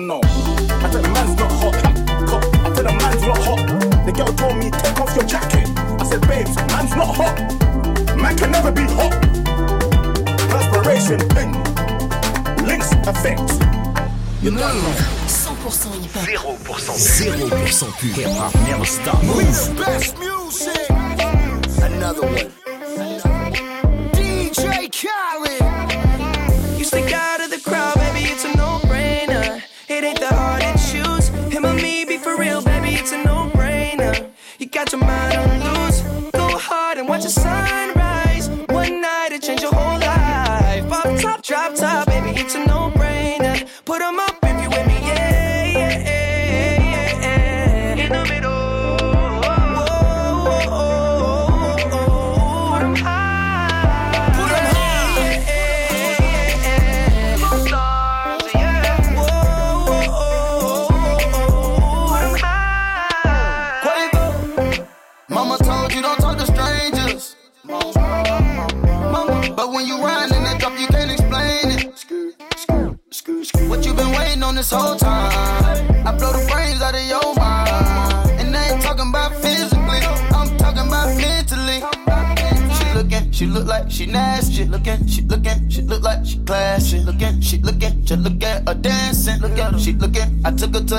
You 0.04 0.10
don't 0.10 0.20
know. 0.20 0.28
I 0.84 0.90
said, 0.90 1.02
man's 1.02 1.38
not 1.40 1.50
hot. 1.50 1.74
Cop. 2.28 2.44
I 2.44 2.74
said, 2.74 2.84
a 2.84 2.92
man's 2.92 3.22
not 3.22 3.38
hot. 3.38 4.04
The 4.04 4.12
girl 4.12 4.26
told 4.36 4.58
me, 4.58 4.68
take 4.68 5.00
off 5.00 5.16
your 5.16 5.24
jacket. 5.24 5.66
I 5.98 6.04
said, 6.04 6.20
babes, 6.28 6.54
man's 6.56 6.94
not 6.94 7.14
hot. 7.16 8.14
Man 8.14 8.36
can 8.36 8.50
never 8.52 8.70
be 8.70 8.82
hot. 8.82 9.12
Perspiration, 10.52 11.20
ping. 11.32 11.52
Links, 12.66 12.92
effect. 13.08 13.48
You 14.42 14.50
don't 14.50 14.60
know. 14.60 14.94
100% 15.24 16.04
hip-hop. 16.28 16.58
0% 16.58 17.48
0% 17.48 17.90
pur. 17.96 18.06
Hip 18.08 18.28
hop 18.36 18.54
never 18.68 18.84
stop. 18.84 19.22
We 19.22 19.44
the 19.44 19.84
best 19.86 20.18
music. 20.18 20.90
Another 21.80 22.26
one. 22.26 22.63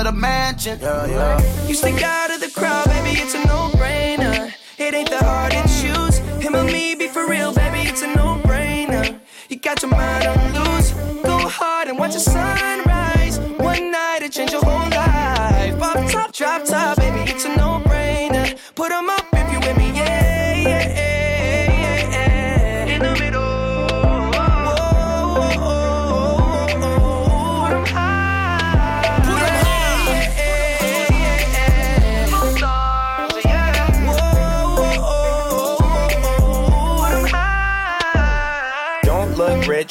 The 0.06 0.12
mansion. 0.12 0.78
Yeah, 0.80 1.06
yeah. 1.06 1.66
You 1.66 1.74
stick 1.74 2.00
out 2.00 2.30
of 2.30 2.40
the 2.40 2.50
crowd, 2.50 2.86
baby, 2.86 3.18
it's 3.18 3.34
a 3.34 3.44
no-brainer. 3.44 4.52
It 4.78 4.94
ain't 4.94 5.10
the 5.10 5.18
hard 5.18 5.50
to 5.50 5.62
choose. 5.80 6.18
Him 6.44 6.54
or 6.54 6.62
me, 6.62 6.94
be 6.94 7.08
for 7.08 7.26
real, 7.28 7.52
baby, 7.52 7.88
it's 7.88 8.02
a 8.02 8.14
no-brainer. 8.14 9.18
You 9.48 9.56
got 9.56 9.82
your 9.82 9.90
mind 9.90 10.26
on 10.26 10.38
loose. 10.54 10.92
Go 11.24 11.36
hard 11.48 11.88
and 11.88 11.98
watch 11.98 12.14
the 12.14 12.20
sunrise. 12.20 13.40
One 13.58 13.90
night 13.90 14.20
it 14.22 14.30
change 14.30 14.52
your 14.52 14.62
whole 14.62 14.90
life. 14.90 15.76
Pop 15.80 15.98
top, 16.12 16.32
drop 16.32 16.64
top, 16.64 16.98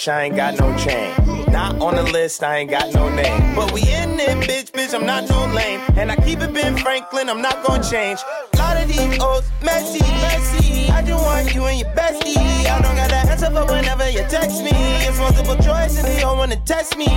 rich, 0.05 0.13
I 0.13 0.23
ain't 0.25 0.35
got 0.35 0.59
no 0.59 0.75
chain. 0.77 1.13
Not 1.51 1.81
on 1.81 1.95
the 1.95 2.03
list, 2.03 2.43
I 2.43 2.57
ain't 2.57 2.69
got 2.69 2.93
no 2.93 3.09
name. 3.09 3.55
But 3.55 3.71
we 3.71 3.81
in 3.81 4.19
it, 4.19 4.37
bitch, 4.47 4.71
bitch, 4.71 4.93
I'm 4.93 5.05
not 5.05 5.27
no 5.29 5.45
lame. 5.53 5.81
And 5.95 6.11
I 6.11 6.15
keep 6.15 6.41
it 6.41 6.53
Ben 6.53 6.77
Franklin, 6.77 7.29
I'm 7.29 7.41
not 7.41 7.63
gonna 7.63 7.83
change. 7.83 8.19
lot 8.57 8.81
of 8.81 8.87
these 8.87 9.19
old 9.19 9.43
messy, 9.63 9.99
messy. 9.99 10.89
I 10.89 11.01
just 11.01 11.23
want 11.23 11.53
you 11.53 11.65
and 11.65 11.79
your 11.79 11.89
bestie. 11.91 12.37
I 12.37 12.81
don't 12.81 12.95
got 12.95 13.09
that 13.09 13.27
answer 13.29 13.51
for 13.51 13.65
whenever 13.65 14.09
you 14.09 14.23
text 14.29 14.63
me. 14.63 14.71
It's 15.07 15.17
multiple 15.17 15.55
choice 15.55 15.97
and 15.97 16.07
they 16.07 16.23
all 16.23 16.37
wanna 16.37 16.57
test 16.65 16.97
me. 16.97 17.07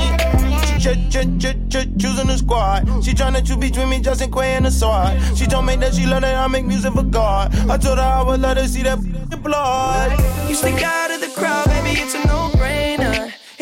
Ch- 0.79 0.97
ch- 1.11 1.29
ch- 1.43 1.59
ch- 1.69 1.91
choosing 2.01 2.29
the 2.29 2.37
squad. 2.39 2.87
She 3.05 3.13
tryna 3.13 3.45
choose 3.45 3.57
between 3.57 3.89
me, 3.89 4.01
Justin 4.01 4.31
Quay 4.31 4.55
and 4.55 4.65
the 4.65 4.71
sword. 4.71 5.19
She 5.37 5.47
told 5.47 5.67
me 5.67 5.77
that 5.77 5.95
she 5.95 6.07
love 6.07 6.23
that 6.23 6.37
I 6.37 6.47
make 6.47 6.65
music 6.65 6.93
for 6.93 7.03
God. 7.03 7.55
I 7.69 7.77
told 7.77 7.99
her 7.99 8.05
I 8.05 8.23
would 8.23 8.41
let 8.41 8.57
her 8.57 8.67
see 8.69 8.85
that 8.85 8.99
blood. 9.43 10.13
You 10.49 10.55
stick 10.55 10.83
out 10.83 11.11
of 11.11 11.21
the 11.21 11.29
crowd, 11.29 11.67
baby, 11.67 12.01
it's 12.01 12.15
a 12.15 12.27
no-brainer. 12.27 12.78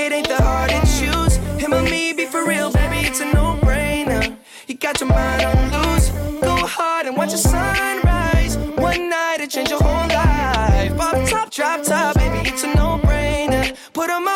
It 0.07 0.13
ain't 0.13 0.29
the 0.29 0.41
hard 0.41 0.71
to 0.71 0.81
choose. 0.83 1.35
Him 1.61 1.75
or 1.75 1.83
me, 1.83 2.13
be 2.13 2.27
for 2.27 2.47
real, 2.47 2.71
baby, 2.71 3.09
it's 3.09 3.19
a 3.19 3.25
no-brainer. 3.25 4.37
You 4.69 4.77
got 4.77 5.01
your 5.01 5.09
mind 5.09 5.43
on 5.43 5.73
loose. 5.73 6.11
Go 6.41 6.55
hard 6.65 7.07
and 7.07 7.17
watch 7.17 7.33
the 7.33 7.39
sunrise. 7.39 8.57
One 8.77 9.11
night 9.11 9.39
it 9.41 9.51
change 9.51 9.71
your 9.71 9.81
whole 9.83 10.07
life. 10.07 10.97
Pop 10.97 11.29
top, 11.29 11.51
drop 11.51 11.83
top, 11.83 12.15
baby, 12.15 12.49
it's 12.49 12.63
a 12.63 12.73
no-brainer. 12.73 13.77
Put 13.95 14.09
'em 14.11 14.29
up 14.29 14.36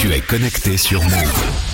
Tu 0.00 0.10
es 0.14 0.22
connecté 0.22 0.78
sur 0.78 1.02
Move. 1.02 1.69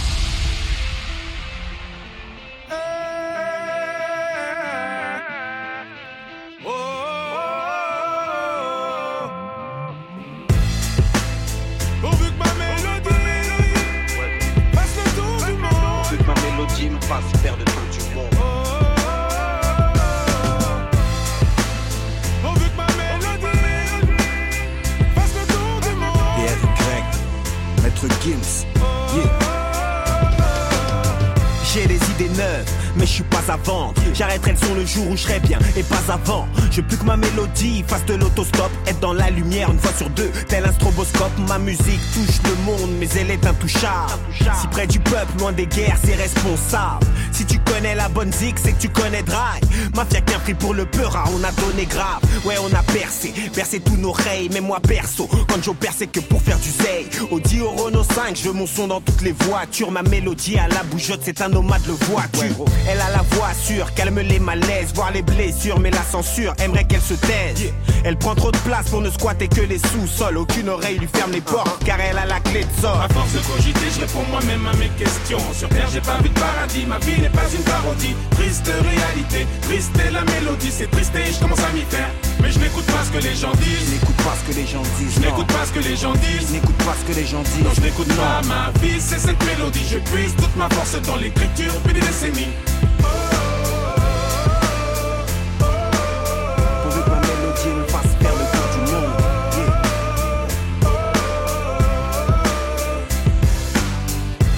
Le 34.74 34.84
jour 34.84 35.08
où 35.08 35.16
je 35.16 35.22
serai 35.22 35.40
bien, 35.40 35.58
et 35.76 35.82
pas 35.82 36.12
avant. 36.12 36.46
Je 36.70 36.80
plus 36.82 36.98
que 36.98 37.04
ma 37.04 37.16
mélodie 37.16 37.82
fasse 37.86 38.04
de 38.04 38.14
l'autostop, 38.14 38.70
être 38.86 39.00
dans 39.00 39.14
la 39.14 39.30
lumière 39.30 39.70
une 39.70 39.78
fois 39.78 39.92
sur 39.96 40.10
deux, 40.10 40.30
tel 40.48 40.66
un 40.66 40.72
stroboscope. 40.72 41.32
Ma 41.48 41.58
musique 41.58 42.00
touche 42.12 42.42
le 42.44 42.54
monde, 42.64 42.90
mais 43.00 43.08
elle 43.18 43.30
est 43.30 43.46
intouchable. 43.46 44.12
Si 44.38 44.66
près 44.68 44.86
du 44.86 45.00
peuple, 45.00 45.38
loin 45.38 45.52
des 45.52 45.66
guerres, 45.66 45.96
c'est 46.04 46.14
responsable. 46.14 47.06
Si 47.32 47.46
tu 47.46 47.58
connais 47.60 47.94
la 47.94 48.08
bonne 48.08 48.32
zik, 48.32 48.56
c'est 48.62 48.72
que 48.72 48.80
tu 48.80 48.88
connais 48.88 49.22
Dry. 49.22 49.60
Mafia 49.94 50.20
qu'un 50.20 50.38
prix 50.40 50.54
pour 50.54 50.74
le 50.74 50.84
peur, 50.84 51.16
on 51.34 51.42
a 51.42 51.52
donné 51.52 51.86
grave. 51.86 52.20
Ouais, 52.44 52.56
on 52.62 52.74
a 52.74 52.82
percé, 52.82 53.32
percé 53.54 53.80
tous 53.80 53.96
nos 53.96 54.10
oreilles, 54.10 54.48
mais 54.52 54.60
moi 54.60 54.80
perso, 54.80 55.28
quand 55.48 55.62
j'opère, 55.62 55.92
c'est 55.96 56.06
que 56.06 56.20
pour 56.20 56.42
faire 56.42 56.58
du 56.58 56.70
zay. 56.70 57.06
Audi 57.30 57.60
au 57.60 57.70
Renault 57.70 57.95
5, 58.16 58.34
je 58.34 58.44
veux 58.44 58.54
mon 58.54 58.66
son 58.66 58.86
dans 58.86 59.02
toutes 59.02 59.20
les 59.20 59.32
voitures. 59.32 59.90
Ma 59.90 60.02
mélodie 60.02 60.56
à 60.56 60.68
la 60.68 60.82
bougeotte, 60.84 61.20
c'est 61.22 61.42
un 61.42 61.50
nomade 61.50 61.82
le 61.86 61.92
voiture. 61.92 62.64
Elle 62.88 62.98
a 62.98 63.10
la 63.10 63.22
voix 63.32 63.52
sûre, 63.52 63.92
calme 63.92 64.20
les 64.20 64.38
malaises, 64.38 64.94
voir 64.94 65.12
les 65.12 65.20
blessures, 65.20 65.78
mais 65.78 65.90
la 65.90 66.02
censure 66.02 66.54
aimerait 66.58 66.84
qu'elle 66.84 67.02
se 67.02 67.12
taise. 67.12 67.74
Elle 68.06 68.16
prend 68.16 68.34
trop 68.34 68.50
de 68.50 68.56
place 68.58 68.88
pour 68.88 69.02
ne 69.02 69.10
squatter 69.10 69.48
que 69.48 69.60
les 69.60 69.76
sous-sols. 69.76 70.38
Aucune 70.38 70.70
oreille 70.70 70.98
lui 70.98 71.08
ferme 71.12 71.32
les 71.32 71.42
portes, 71.42 71.84
car 71.84 72.00
elle 72.00 72.16
a 72.16 72.24
la 72.24 72.40
clé 72.40 72.64
de 72.64 72.80
sort. 72.80 72.98
À 73.02 73.08
force 73.10 73.34
de 73.34 73.38
cogiter, 73.40 73.90
je 73.94 74.00
réponds 74.00 74.24
moi-même 74.30 74.66
à 74.66 74.74
mes 74.78 74.88
questions. 74.96 75.40
Sur 75.52 75.68
terre, 75.68 75.88
j'ai 75.92 76.00
pas 76.00 76.16
vu 76.22 76.30
de 76.30 76.40
paradis, 76.40 76.86
ma 76.86 76.98
vie 77.00 77.20
n'est 77.20 77.28
pas 77.28 77.44
une 77.54 77.64
parodie. 77.64 78.14
Triste 78.30 78.70
réalité, 78.80 79.46
triste 79.60 79.92
est 79.98 80.10
la 80.10 80.24
mélodie, 80.24 80.70
c'est 80.70 80.90
triste 80.90 81.12
et 81.16 81.34
je 81.34 81.38
commence 81.38 81.60
à 81.60 81.70
m'y 81.74 81.82
faire. 81.82 82.08
Mais 82.47 82.53
je 82.53 82.61
n'écoute 82.61 82.86
pas 82.86 83.03
ce 83.03 83.11
que 83.11 83.18
les 83.18 83.34
gens 83.34 83.51
disent. 83.57 83.90
N'écoute 83.90 84.16
pas 84.22 84.36
ce 84.38 84.49
que 84.49 84.57
les 84.57 84.66
gens 84.68 84.82
disent. 85.01 85.14
Je 85.16 85.20
n'écoute 85.20 85.47
pas 85.49 85.66
ce 85.66 85.72
que 85.72 85.80
les 85.80 85.97
gens 85.97 86.12
disent. 86.12 86.53
N'écoute 86.53 86.76
pas 86.76 86.94
ce 86.94 87.12
que 87.12 87.18
les 87.18 87.26
gens 87.26 87.42
disent. 87.42 87.64
Non, 87.64 87.70
je 87.74 87.80
n'écoute 87.80 88.09
pas 88.14 88.40
ma 88.47 88.70
vie, 88.78 89.01
c'est 89.01 89.18
cette 89.18 89.44
mélodie. 89.44 89.84
Je 89.90 89.99
puise 89.99 90.32
toute 90.36 90.55
ma 90.55 90.68
force 90.70 90.94
dans 91.03 91.16
l'écriture 91.16 91.72
depuis 91.74 91.94
des 91.94 92.07
décennies. 92.07 92.53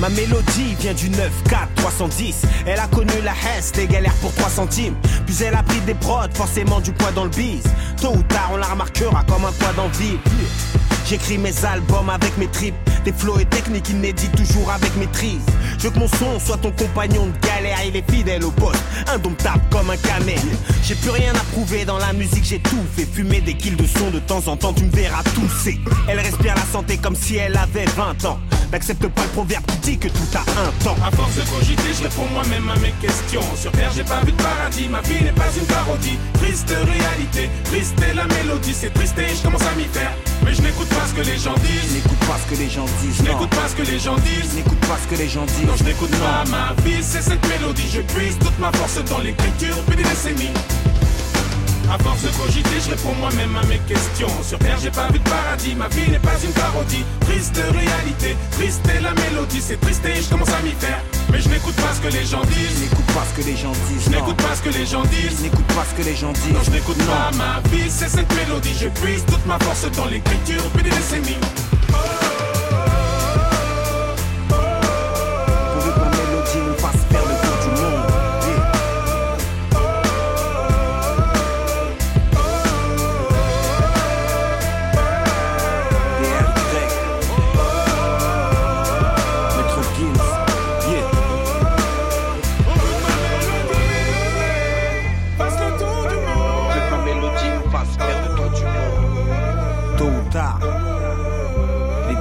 Ma 0.09 0.15
mélodie 0.15 0.75
vient 0.81 0.95
du 0.95 1.11
9 1.11 1.31
4 1.51 1.75
310 1.75 2.43
Elle 2.65 2.79
a 2.79 2.87
connu 2.87 3.13
la 3.23 3.33
hesse, 3.33 3.73
les 3.77 3.87
galères 3.87 4.15
pour 4.23 4.33
3 4.33 4.49
centimes. 4.49 4.95
Puis 5.27 5.37
elle 5.45 5.55
a 5.55 5.63
pris 5.63 5.81
des 5.83 5.93
prods, 5.93 6.33
forcément 6.33 6.81
du 6.81 6.93
poids 6.93 7.11
dans 7.13 7.25
le 7.25 7.31
bise 7.31 7.65
Tôt 8.01 8.15
ou 8.15 8.23
tard 8.23 8.51
on 8.55 8.57
la 8.57 8.69
remarquera 8.69 9.23
comme 9.25 9.45
un 9.45 9.53
poids 9.53 9.73
d'envie. 9.77 10.17
J'écris 11.05 11.37
mes 11.37 11.53
albums 11.63 12.09
avec 12.09 12.39
mes 12.39 12.47
tripes. 12.47 12.75
Des 13.05 13.13
flows 13.13 13.39
et 13.39 13.45
techniques 13.45 13.91
inédits 13.91 14.31
toujours 14.31 14.71
avec 14.71 14.97
maîtrise. 14.97 15.45
Je 15.77 15.85
veux 15.85 15.91
que 15.91 15.99
mon 15.99 16.09
son 16.09 16.41
soit 16.41 16.57
ton 16.57 16.71
compagnon 16.71 17.27
de 17.27 17.47
galère. 17.47 17.79
Il 17.87 17.95
est 17.95 18.11
fidèle 18.11 18.45
au 18.45 18.51
poste, 18.51 18.83
indomptable 19.13 19.61
comme 19.71 19.91
un 19.91 19.97
camel. 19.99 20.41
J'ai 20.85 20.95
plus 20.95 21.11
rien 21.11 21.35
à 21.35 21.45
prouver 21.53 21.85
dans 21.85 21.99
la 21.99 22.15
musique 22.15 22.45
J'ai 22.45 22.61
tout 22.61 22.85
fait 22.97 23.05
fumer 23.05 23.43
des 23.43 23.55
kills 23.55 23.77
de 23.77 23.87
son 23.87 24.11
De 24.11 24.21
temps 24.21 24.43
en 24.47 24.57
temps. 24.57 24.73
Tu 24.73 24.85
me 24.85 24.91
verras 24.91 25.23
tousser. 25.35 25.79
Elle 26.09 26.21
respire 26.21 26.55
la 26.55 26.65
santé 26.73 26.97
comme 26.97 27.15
si 27.15 27.37
elle 27.37 27.59
avait 27.59 27.85
20 27.85 28.25
ans 28.25 28.41
N'accepte 28.71 29.09
pas 29.09 29.23
le 29.23 29.29
proverbe 29.29 29.65
qui 29.67 29.79
dit 29.79 29.99
que 29.99 30.09
tout 30.09 30.29
a 30.35 30.41
un 30.41 30.71
temps 30.85 30.97
À 31.03 31.11
force 31.11 31.35
de 31.37 31.43
cogiter, 31.43 31.95
je 31.97 32.03
réponds 32.03 32.29
moi-même 32.33 32.69
à 32.69 32.77
mes 32.81 32.93
questions. 33.01 33.41
Sur 33.57 33.73
terre, 33.73 33.91
j'ai 33.97 34.05
pas 34.05 34.21
vu 34.21 34.33
de 34.33 34.43
paradis, 34.43 34.89
ma 34.89 35.01
vie 35.01 35.25
n'est 35.25 35.33
pas 35.33 35.49
une 35.57 35.65
parodie. 35.65 36.19
Triste 36.35 36.69
réalité, 36.69 37.49
triste 37.65 37.95
est 38.03 38.15
la 38.15 38.27
mélodie, 38.27 38.75
c'est 38.75 38.93
triste 38.93 39.19
et 39.19 39.35
je 39.35 39.43
commence 39.43 39.63
à 39.63 39.75
m'y 39.75 39.85
faire. 39.85 40.13
Mais 40.45 40.53
je 40.53 40.61
n'écoute 40.61 40.89
pas 40.89 41.07
ce 41.09 41.15
que 41.15 41.27
les 41.27 41.39
gens 41.39 41.55
disent. 41.65 41.95
N'écoute 41.95 42.19
pas 42.29 42.37
ce 42.39 42.55
que 42.55 42.61
les 42.61 42.69
gens 42.71 42.87
disent. 43.01 43.17
Je 43.17 43.23
n'écoute 43.23 43.51
pas 43.51 43.69
ce 43.69 43.77
que 43.77 43.91
les 43.91 43.99
gens 43.99 44.17
disent. 44.17 44.55
N'écoute 44.55 44.81
pas 44.81 44.99
ce 45.03 45.09
que 45.09 45.19
les 45.23 45.29
gens 45.29 45.47
disent. 45.47 45.67
Non, 45.67 45.77
je 45.77 45.85
n'écoute 45.85 46.17
pas 46.19 46.45
ma 46.51 46.75
vie, 46.83 47.03
c'est 47.03 47.23
cette 47.23 47.49
mélodie. 47.49 47.89
Je 47.91 48.03
puise 48.03 48.39
toute 48.39 48.59
ma 48.59 48.71
force 48.73 49.03
dans 49.05 49.19
l'écriture 49.19 49.77
depuis 49.77 49.97
des 49.97 50.09
décennies. 50.09 50.53
À 51.91 51.97
force 51.99 52.23
de 52.23 52.29
cogiter, 52.37 52.81
je 52.85 52.91
réponds 52.91 53.15
moi-même 53.15 53.57
à 53.57 53.65
mes 53.67 53.79
questions. 53.89 54.29
Sur 54.43 54.59
terre, 54.59 54.77
j'ai 54.83 54.91
pas 54.91 55.09
vu 55.09 55.19
de 55.19 55.29
paradis, 55.29 55.75
ma 55.75 55.89
vie 55.89 56.11
n'est 56.11 56.19
pas 56.19 56.37
une 56.45 56.53
parodie. 56.53 57.05
Triste 57.21 57.57
réalité, 57.57 58.37
triste 58.53 58.87
est 58.89 59.01
la 59.01 59.15
mélodie, 59.15 59.61
c'est 59.61 59.81
triste 59.81 60.05
et 60.05 60.21
je 60.21 60.29
commence 60.29 60.51
à 60.51 60.61
m'y 60.61 60.73
faire. 60.73 61.01
Mais 61.33 61.41
je 61.41 61.49
n'écoute 61.49 61.77
pas 61.77 61.95
ce 61.95 62.01
que 62.01 62.13
les 62.13 62.27
gens 62.27 62.43
disent. 62.45 62.81
N'écoute 62.81 63.07
pas 63.07 63.25
ce 63.25 63.41
que 63.41 63.47
les 63.47 63.57
gens 63.57 63.73
disent. 63.73 64.05
Je 64.05 64.11
n'écoute 64.11 64.37
pas 64.37 64.55
ce 64.55 64.63
que 64.63 64.79
les 64.79 64.87
gens 64.87 65.03
disent. 65.03 65.41
N'écoute 65.41 65.67
pas 65.67 65.85
ce 65.89 65.95
que 65.95 66.09
les 66.09 66.17
gens 66.17 66.33
disent. 66.33 66.53
Non, 66.53 66.63
je 66.63 66.71
n'écoute 66.71 66.99
pas 67.07 67.31
ma 67.37 67.61
vie, 67.71 67.89
c'est 67.89 68.09
cette 68.09 68.33
mélodie. 68.37 68.77
Je 68.79 68.89
puise 69.01 69.25
toute 69.25 69.47
ma 69.47 69.59
force 69.61 69.91
dans 69.93 70.07
l'écriture 70.07 70.63
depuis 70.65 70.83
des 70.83 70.91
décennies. 70.91 71.41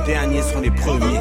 Derniers 0.08 0.42
seront 0.42 0.62
les 0.62 0.72
premiers. 0.72 1.17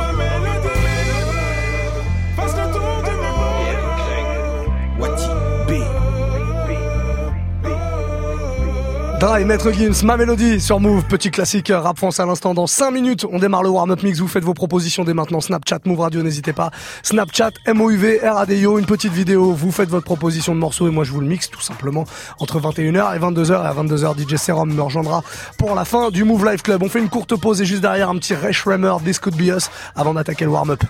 Dry, 9.18 9.46
Maître 9.46 9.72
Gims, 9.72 10.04
ma 10.04 10.18
mélodie 10.18 10.60
sur 10.60 10.78
Move, 10.78 11.04
petit 11.04 11.30
classique 11.30 11.72
rap 11.74 11.96
France 11.96 12.20
à 12.20 12.26
l'instant. 12.26 12.52
Dans 12.52 12.66
5 12.66 12.90
minutes, 12.90 13.24
on 13.30 13.38
démarre 13.38 13.62
le 13.62 13.70
warm-up 13.70 14.02
mix. 14.02 14.18
Vous 14.20 14.28
faites 14.28 14.44
vos 14.44 14.52
propositions 14.52 15.04
dès 15.04 15.14
maintenant. 15.14 15.40
Snapchat, 15.40 15.78
Move 15.86 16.00
Radio, 16.00 16.22
n'hésitez 16.22 16.52
pas. 16.52 16.70
Snapchat, 17.02 17.52
MOUV, 17.66 18.20
RADIO, 18.22 18.78
une 18.78 18.84
petite 18.84 19.14
vidéo. 19.14 19.52
Vous 19.52 19.72
faites 19.72 19.88
votre 19.88 20.04
proposition 20.04 20.54
de 20.54 20.60
morceau 20.60 20.86
et 20.86 20.90
moi 20.90 21.04
je 21.04 21.12
vous 21.12 21.20
le 21.20 21.26
mixe 21.26 21.48
tout 21.48 21.62
simplement 21.62 22.04
entre 22.40 22.60
21h 22.60 23.16
et 23.16 23.18
22h. 23.18 23.52
Et 23.52 23.66
à 23.66 23.72
22h, 23.72 24.18
DJ 24.18 24.36
Serum 24.36 24.74
me 24.74 24.82
rejoindra 24.82 25.24
pour 25.56 25.74
la 25.74 25.86
fin 25.86 26.10
du 26.10 26.24
Move 26.24 26.44
Live 26.44 26.60
Club. 26.60 26.82
On 26.82 26.90
fait 26.90 27.00
une 27.00 27.08
courte 27.08 27.36
pause 27.36 27.62
et 27.62 27.64
juste 27.64 27.80
derrière 27.80 28.10
un 28.10 28.16
petit 28.16 28.34
Resh 28.34 28.64
Rammer, 28.64 28.96
This 29.02 29.18
Could 29.18 29.36
Be 29.36 29.48
Us 29.56 29.70
avant 29.94 30.12
d'attaquer 30.12 30.44
le 30.44 30.50
warm-up. 30.50 30.82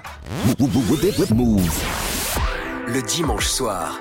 Le 2.88 3.02
dimanche 3.02 3.46
soir, 3.46 4.00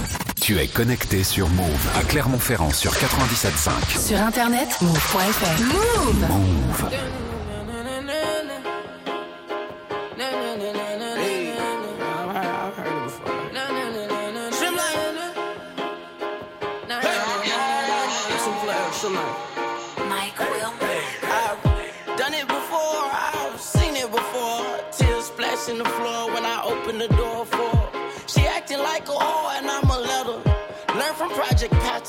Tu 0.51 0.59
es 0.59 0.67
connecté 0.67 1.23
sur 1.23 1.47
Move 1.47 1.87
à 1.95 2.03
Clermont-Ferrand 2.03 2.71
sur 2.71 2.91
97.5. 2.91 3.97
Sur 3.97 4.17
internet, 4.19 4.67
move.fr. 4.81 5.63
Move. 5.63 6.27
Move. 6.27 7.30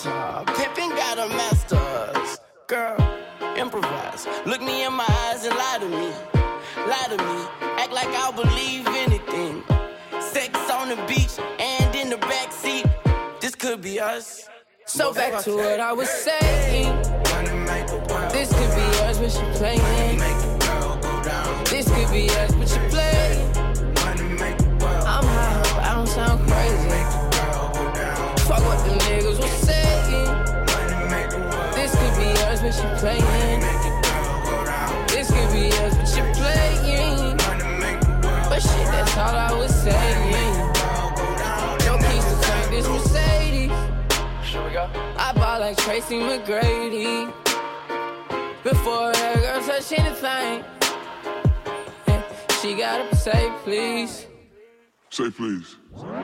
Project 0.02 0.58
Pippin 0.58 0.90
got 0.90 1.18
a 1.18 1.28
master's. 1.28 2.40
Girl, 2.66 2.96
improvise. 3.56 4.26
Look 4.46 4.60
me 4.60 4.84
in 4.84 4.92
my 4.92 5.06
eyes 5.08 5.44
and 5.44 5.54
lie 5.54 5.78
to 5.78 5.88
me. 5.88 6.10
Lie 6.88 7.06
to 7.08 7.18
me. 7.18 7.44
Act 7.78 7.92
like 7.92 8.08
I'll 8.08 8.32
believe 8.32 8.86
anything. 8.88 9.62
Sex 10.20 10.58
on 10.70 10.88
the 10.88 10.96
beach 11.06 11.38
and 11.60 11.94
in 11.94 12.10
the 12.10 12.16
backseat. 12.16 12.90
This 13.40 13.54
could 13.54 13.80
be 13.80 14.00
us. 14.00 14.48
So 14.86 15.14
back 15.14 15.40
to 15.44 15.56
what 15.56 15.78
I 15.78 15.92
was 15.92 16.08
saying. 16.10 17.00
This 18.32 18.52
could 18.52 18.74
be 18.74 18.86
us, 19.04 19.18
but 19.18 19.32
you 19.34 19.52
playing. 19.54 20.18
This 21.66 21.86
could 21.88 22.10
be 22.10 22.28
us, 22.30 22.54
but 22.54 22.68
you 22.70 22.88
playing. 22.90 23.52
I'm 25.06 25.24
high, 25.24 25.90
I 25.90 25.94
don't 25.94 26.08
sound 26.08 26.50
crazy. 26.50 27.31
Fuck 28.48 28.62
what 28.66 28.84
them 28.84 28.98
niggas 28.98 29.38
was 29.38 29.50
saying. 29.66 30.30
This 31.74 31.92
could 31.94 32.14
be 32.18 32.28
us, 32.48 32.60
but 32.60 32.74
she 32.74 32.86
playing. 33.00 33.60
This 35.08 35.28
could 35.30 35.50
be 35.52 35.68
us, 35.84 35.94
but 35.96 36.08
she 36.08 36.22
playing. 36.40 37.36
But 38.48 38.60
shit, 38.60 38.86
that's 38.88 39.16
all 39.16 39.36
I 39.36 39.52
was 39.52 39.72
saying. 39.74 40.72
No 41.86 41.96
keys 41.98 42.24
to 42.24 42.34
turn 42.42 42.70
this 42.70 42.86
Mercedes. 42.88 43.72
I 45.16 45.32
bought 45.34 45.60
like 45.60 45.76
Tracy 45.76 46.18
McGrady. 46.18 47.32
Before 48.64 49.12
that 49.12 49.36
girl 49.40 49.60
touch 49.62 49.92
anything, 49.92 50.64
she 52.60 52.74
gotta 52.74 53.14
say 53.16 53.52
please. 53.64 54.26
Say 55.10 55.30
please. 55.30 55.76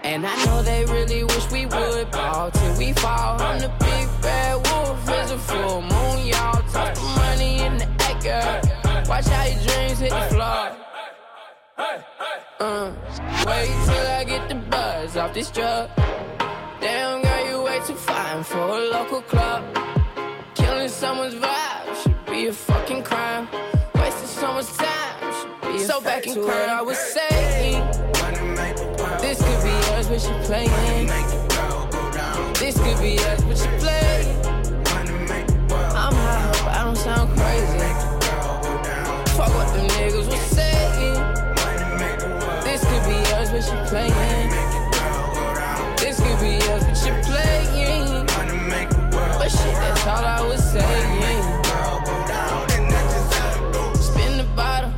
And 0.03 0.27
I 0.27 0.45
know 0.47 0.63
they 0.63 0.85
really 0.87 1.25
wish 1.25 1.51
we 1.51 1.67
would 1.67 2.11
ball 2.11 2.51
till 2.51 2.79
we 2.79 2.93
fall. 2.95 3.41
I'm 3.41 3.59
the 3.59 3.69
big 3.81 4.09
bad 4.23 4.55
wolf, 4.67 5.09
it's 5.09 5.31
a 5.33 5.39
full 5.39 5.83
moon, 5.83 6.27
y'all. 6.27 6.63
Toss 6.73 6.99
the 6.99 7.05
money 7.17 7.61
in 7.61 7.79
the 7.79 7.87
girl. 8.23 9.05
Watch 9.09 9.27
how 9.27 9.45
your 9.45 9.63
dreams 9.65 9.99
hit 9.99 10.11
the 10.11 10.21
floor. 10.31 10.77
Uh, 12.61 12.93
wait 13.47 13.69
till 13.87 14.07
I 14.07 14.25
get 14.27 14.49
the 14.49 14.55
buzz 14.57 15.17
off 15.17 15.33
this 15.35 15.51
drug. 15.51 15.91
Damn, 16.81 17.23
girl, 17.23 17.51
you 17.51 17.63
way 17.63 17.81
too 17.87 17.95
fine 17.95 18.43
for 18.45 18.59
a 18.59 18.81
local 18.91 19.23
club. 19.23 19.63
Killing 20.55 20.89
someone's 20.89 21.35
vibe 21.35 22.03
should 22.03 22.27
be 22.27 22.47
a 22.47 22.53
fucking 22.53 23.03
crime. 23.05 23.49
Wasting 23.95 24.29
someone's 24.29 24.77
time 24.77 25.33
should 25.35 25.61
be 25.61 25.77
a 25.83 25.87
So 25.87 26.01
back 26.01 26.27
in 26.27 26.35
court, 26.35 26.69
I 26.69 26.83
was 26.83 26.99
saying, 26.99 28.18
this 29.29 29.43
could 29.43 29.63
be 29.63 29.77
us, 29.93 30.07
but 30.09 30.21
she 30.23 30.33
playing. 30.47 31.07
This 32.55 32.79
could 32.79 32.99
be 32.99 33.19
us, 33.19 33.45
but 33.45 33.59
she 33.59 33.69
playing. 33.79 34.29
I'm 35.95 36.15
high, 36.15 36.51
but 36.65 36.75
I 36.75 36.85
don't 36.85 36.97
sound 36.97 37.29
crazy. 37.37 37.79
Fuck 39.37 39.53
what 39.55 39.69
them 39.75 39.87
niggas 39.99 40.27
was 40.33 40.41
saying. 40.57 41.17
This 42.65 42.81
could 42.89 43.05
be 43.05 43.19
us, 43.37 43.51
but 43.53 43.63
she 43.69 43.77
playing. 43.91 44.51
This 45.99 46.17
could 46.25 46.41
be 46.41 46.57
us, 46.73 46.85
but 46.85 46.97
she 46.97 47.11
playing. 47.29 48.27
But 49.13 49.51
shit, 49.51 49.75
that's 49.75 50.07
all 50.07 50.25
I 50.25 50.41
was 50.41 50.63
saying. 50.73 51.43
Spin 54.01 54.39
the 54.39 54.45
bottle, 54.57 54.93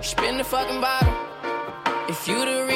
spin 0.00 0.38
the 0.38 0.44
fucking 0.44 0.80
bottle. 0.80 1.28
If 2.08 2.26
you 2.26 2.42
the 2.42 2.67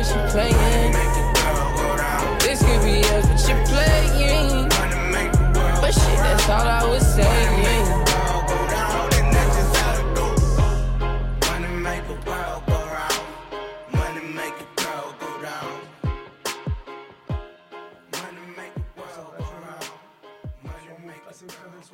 but 0.00 0.08
you 0.08 0.30
playing. 0.30 0.92
This 2.38 2.62
could 2.62 2.82
be 2.82 3.00
us, 3.04 3.26
but 3.26 3.48
you 3.48 3.56
playing. 3.66 4.68
But 5.80 5.92
shit, 5.92 6.18
that's 6.18 6.48
all 6.48 6.66
I 6.66 6.86
was 6.88 7.06
saying. 7.14 7.79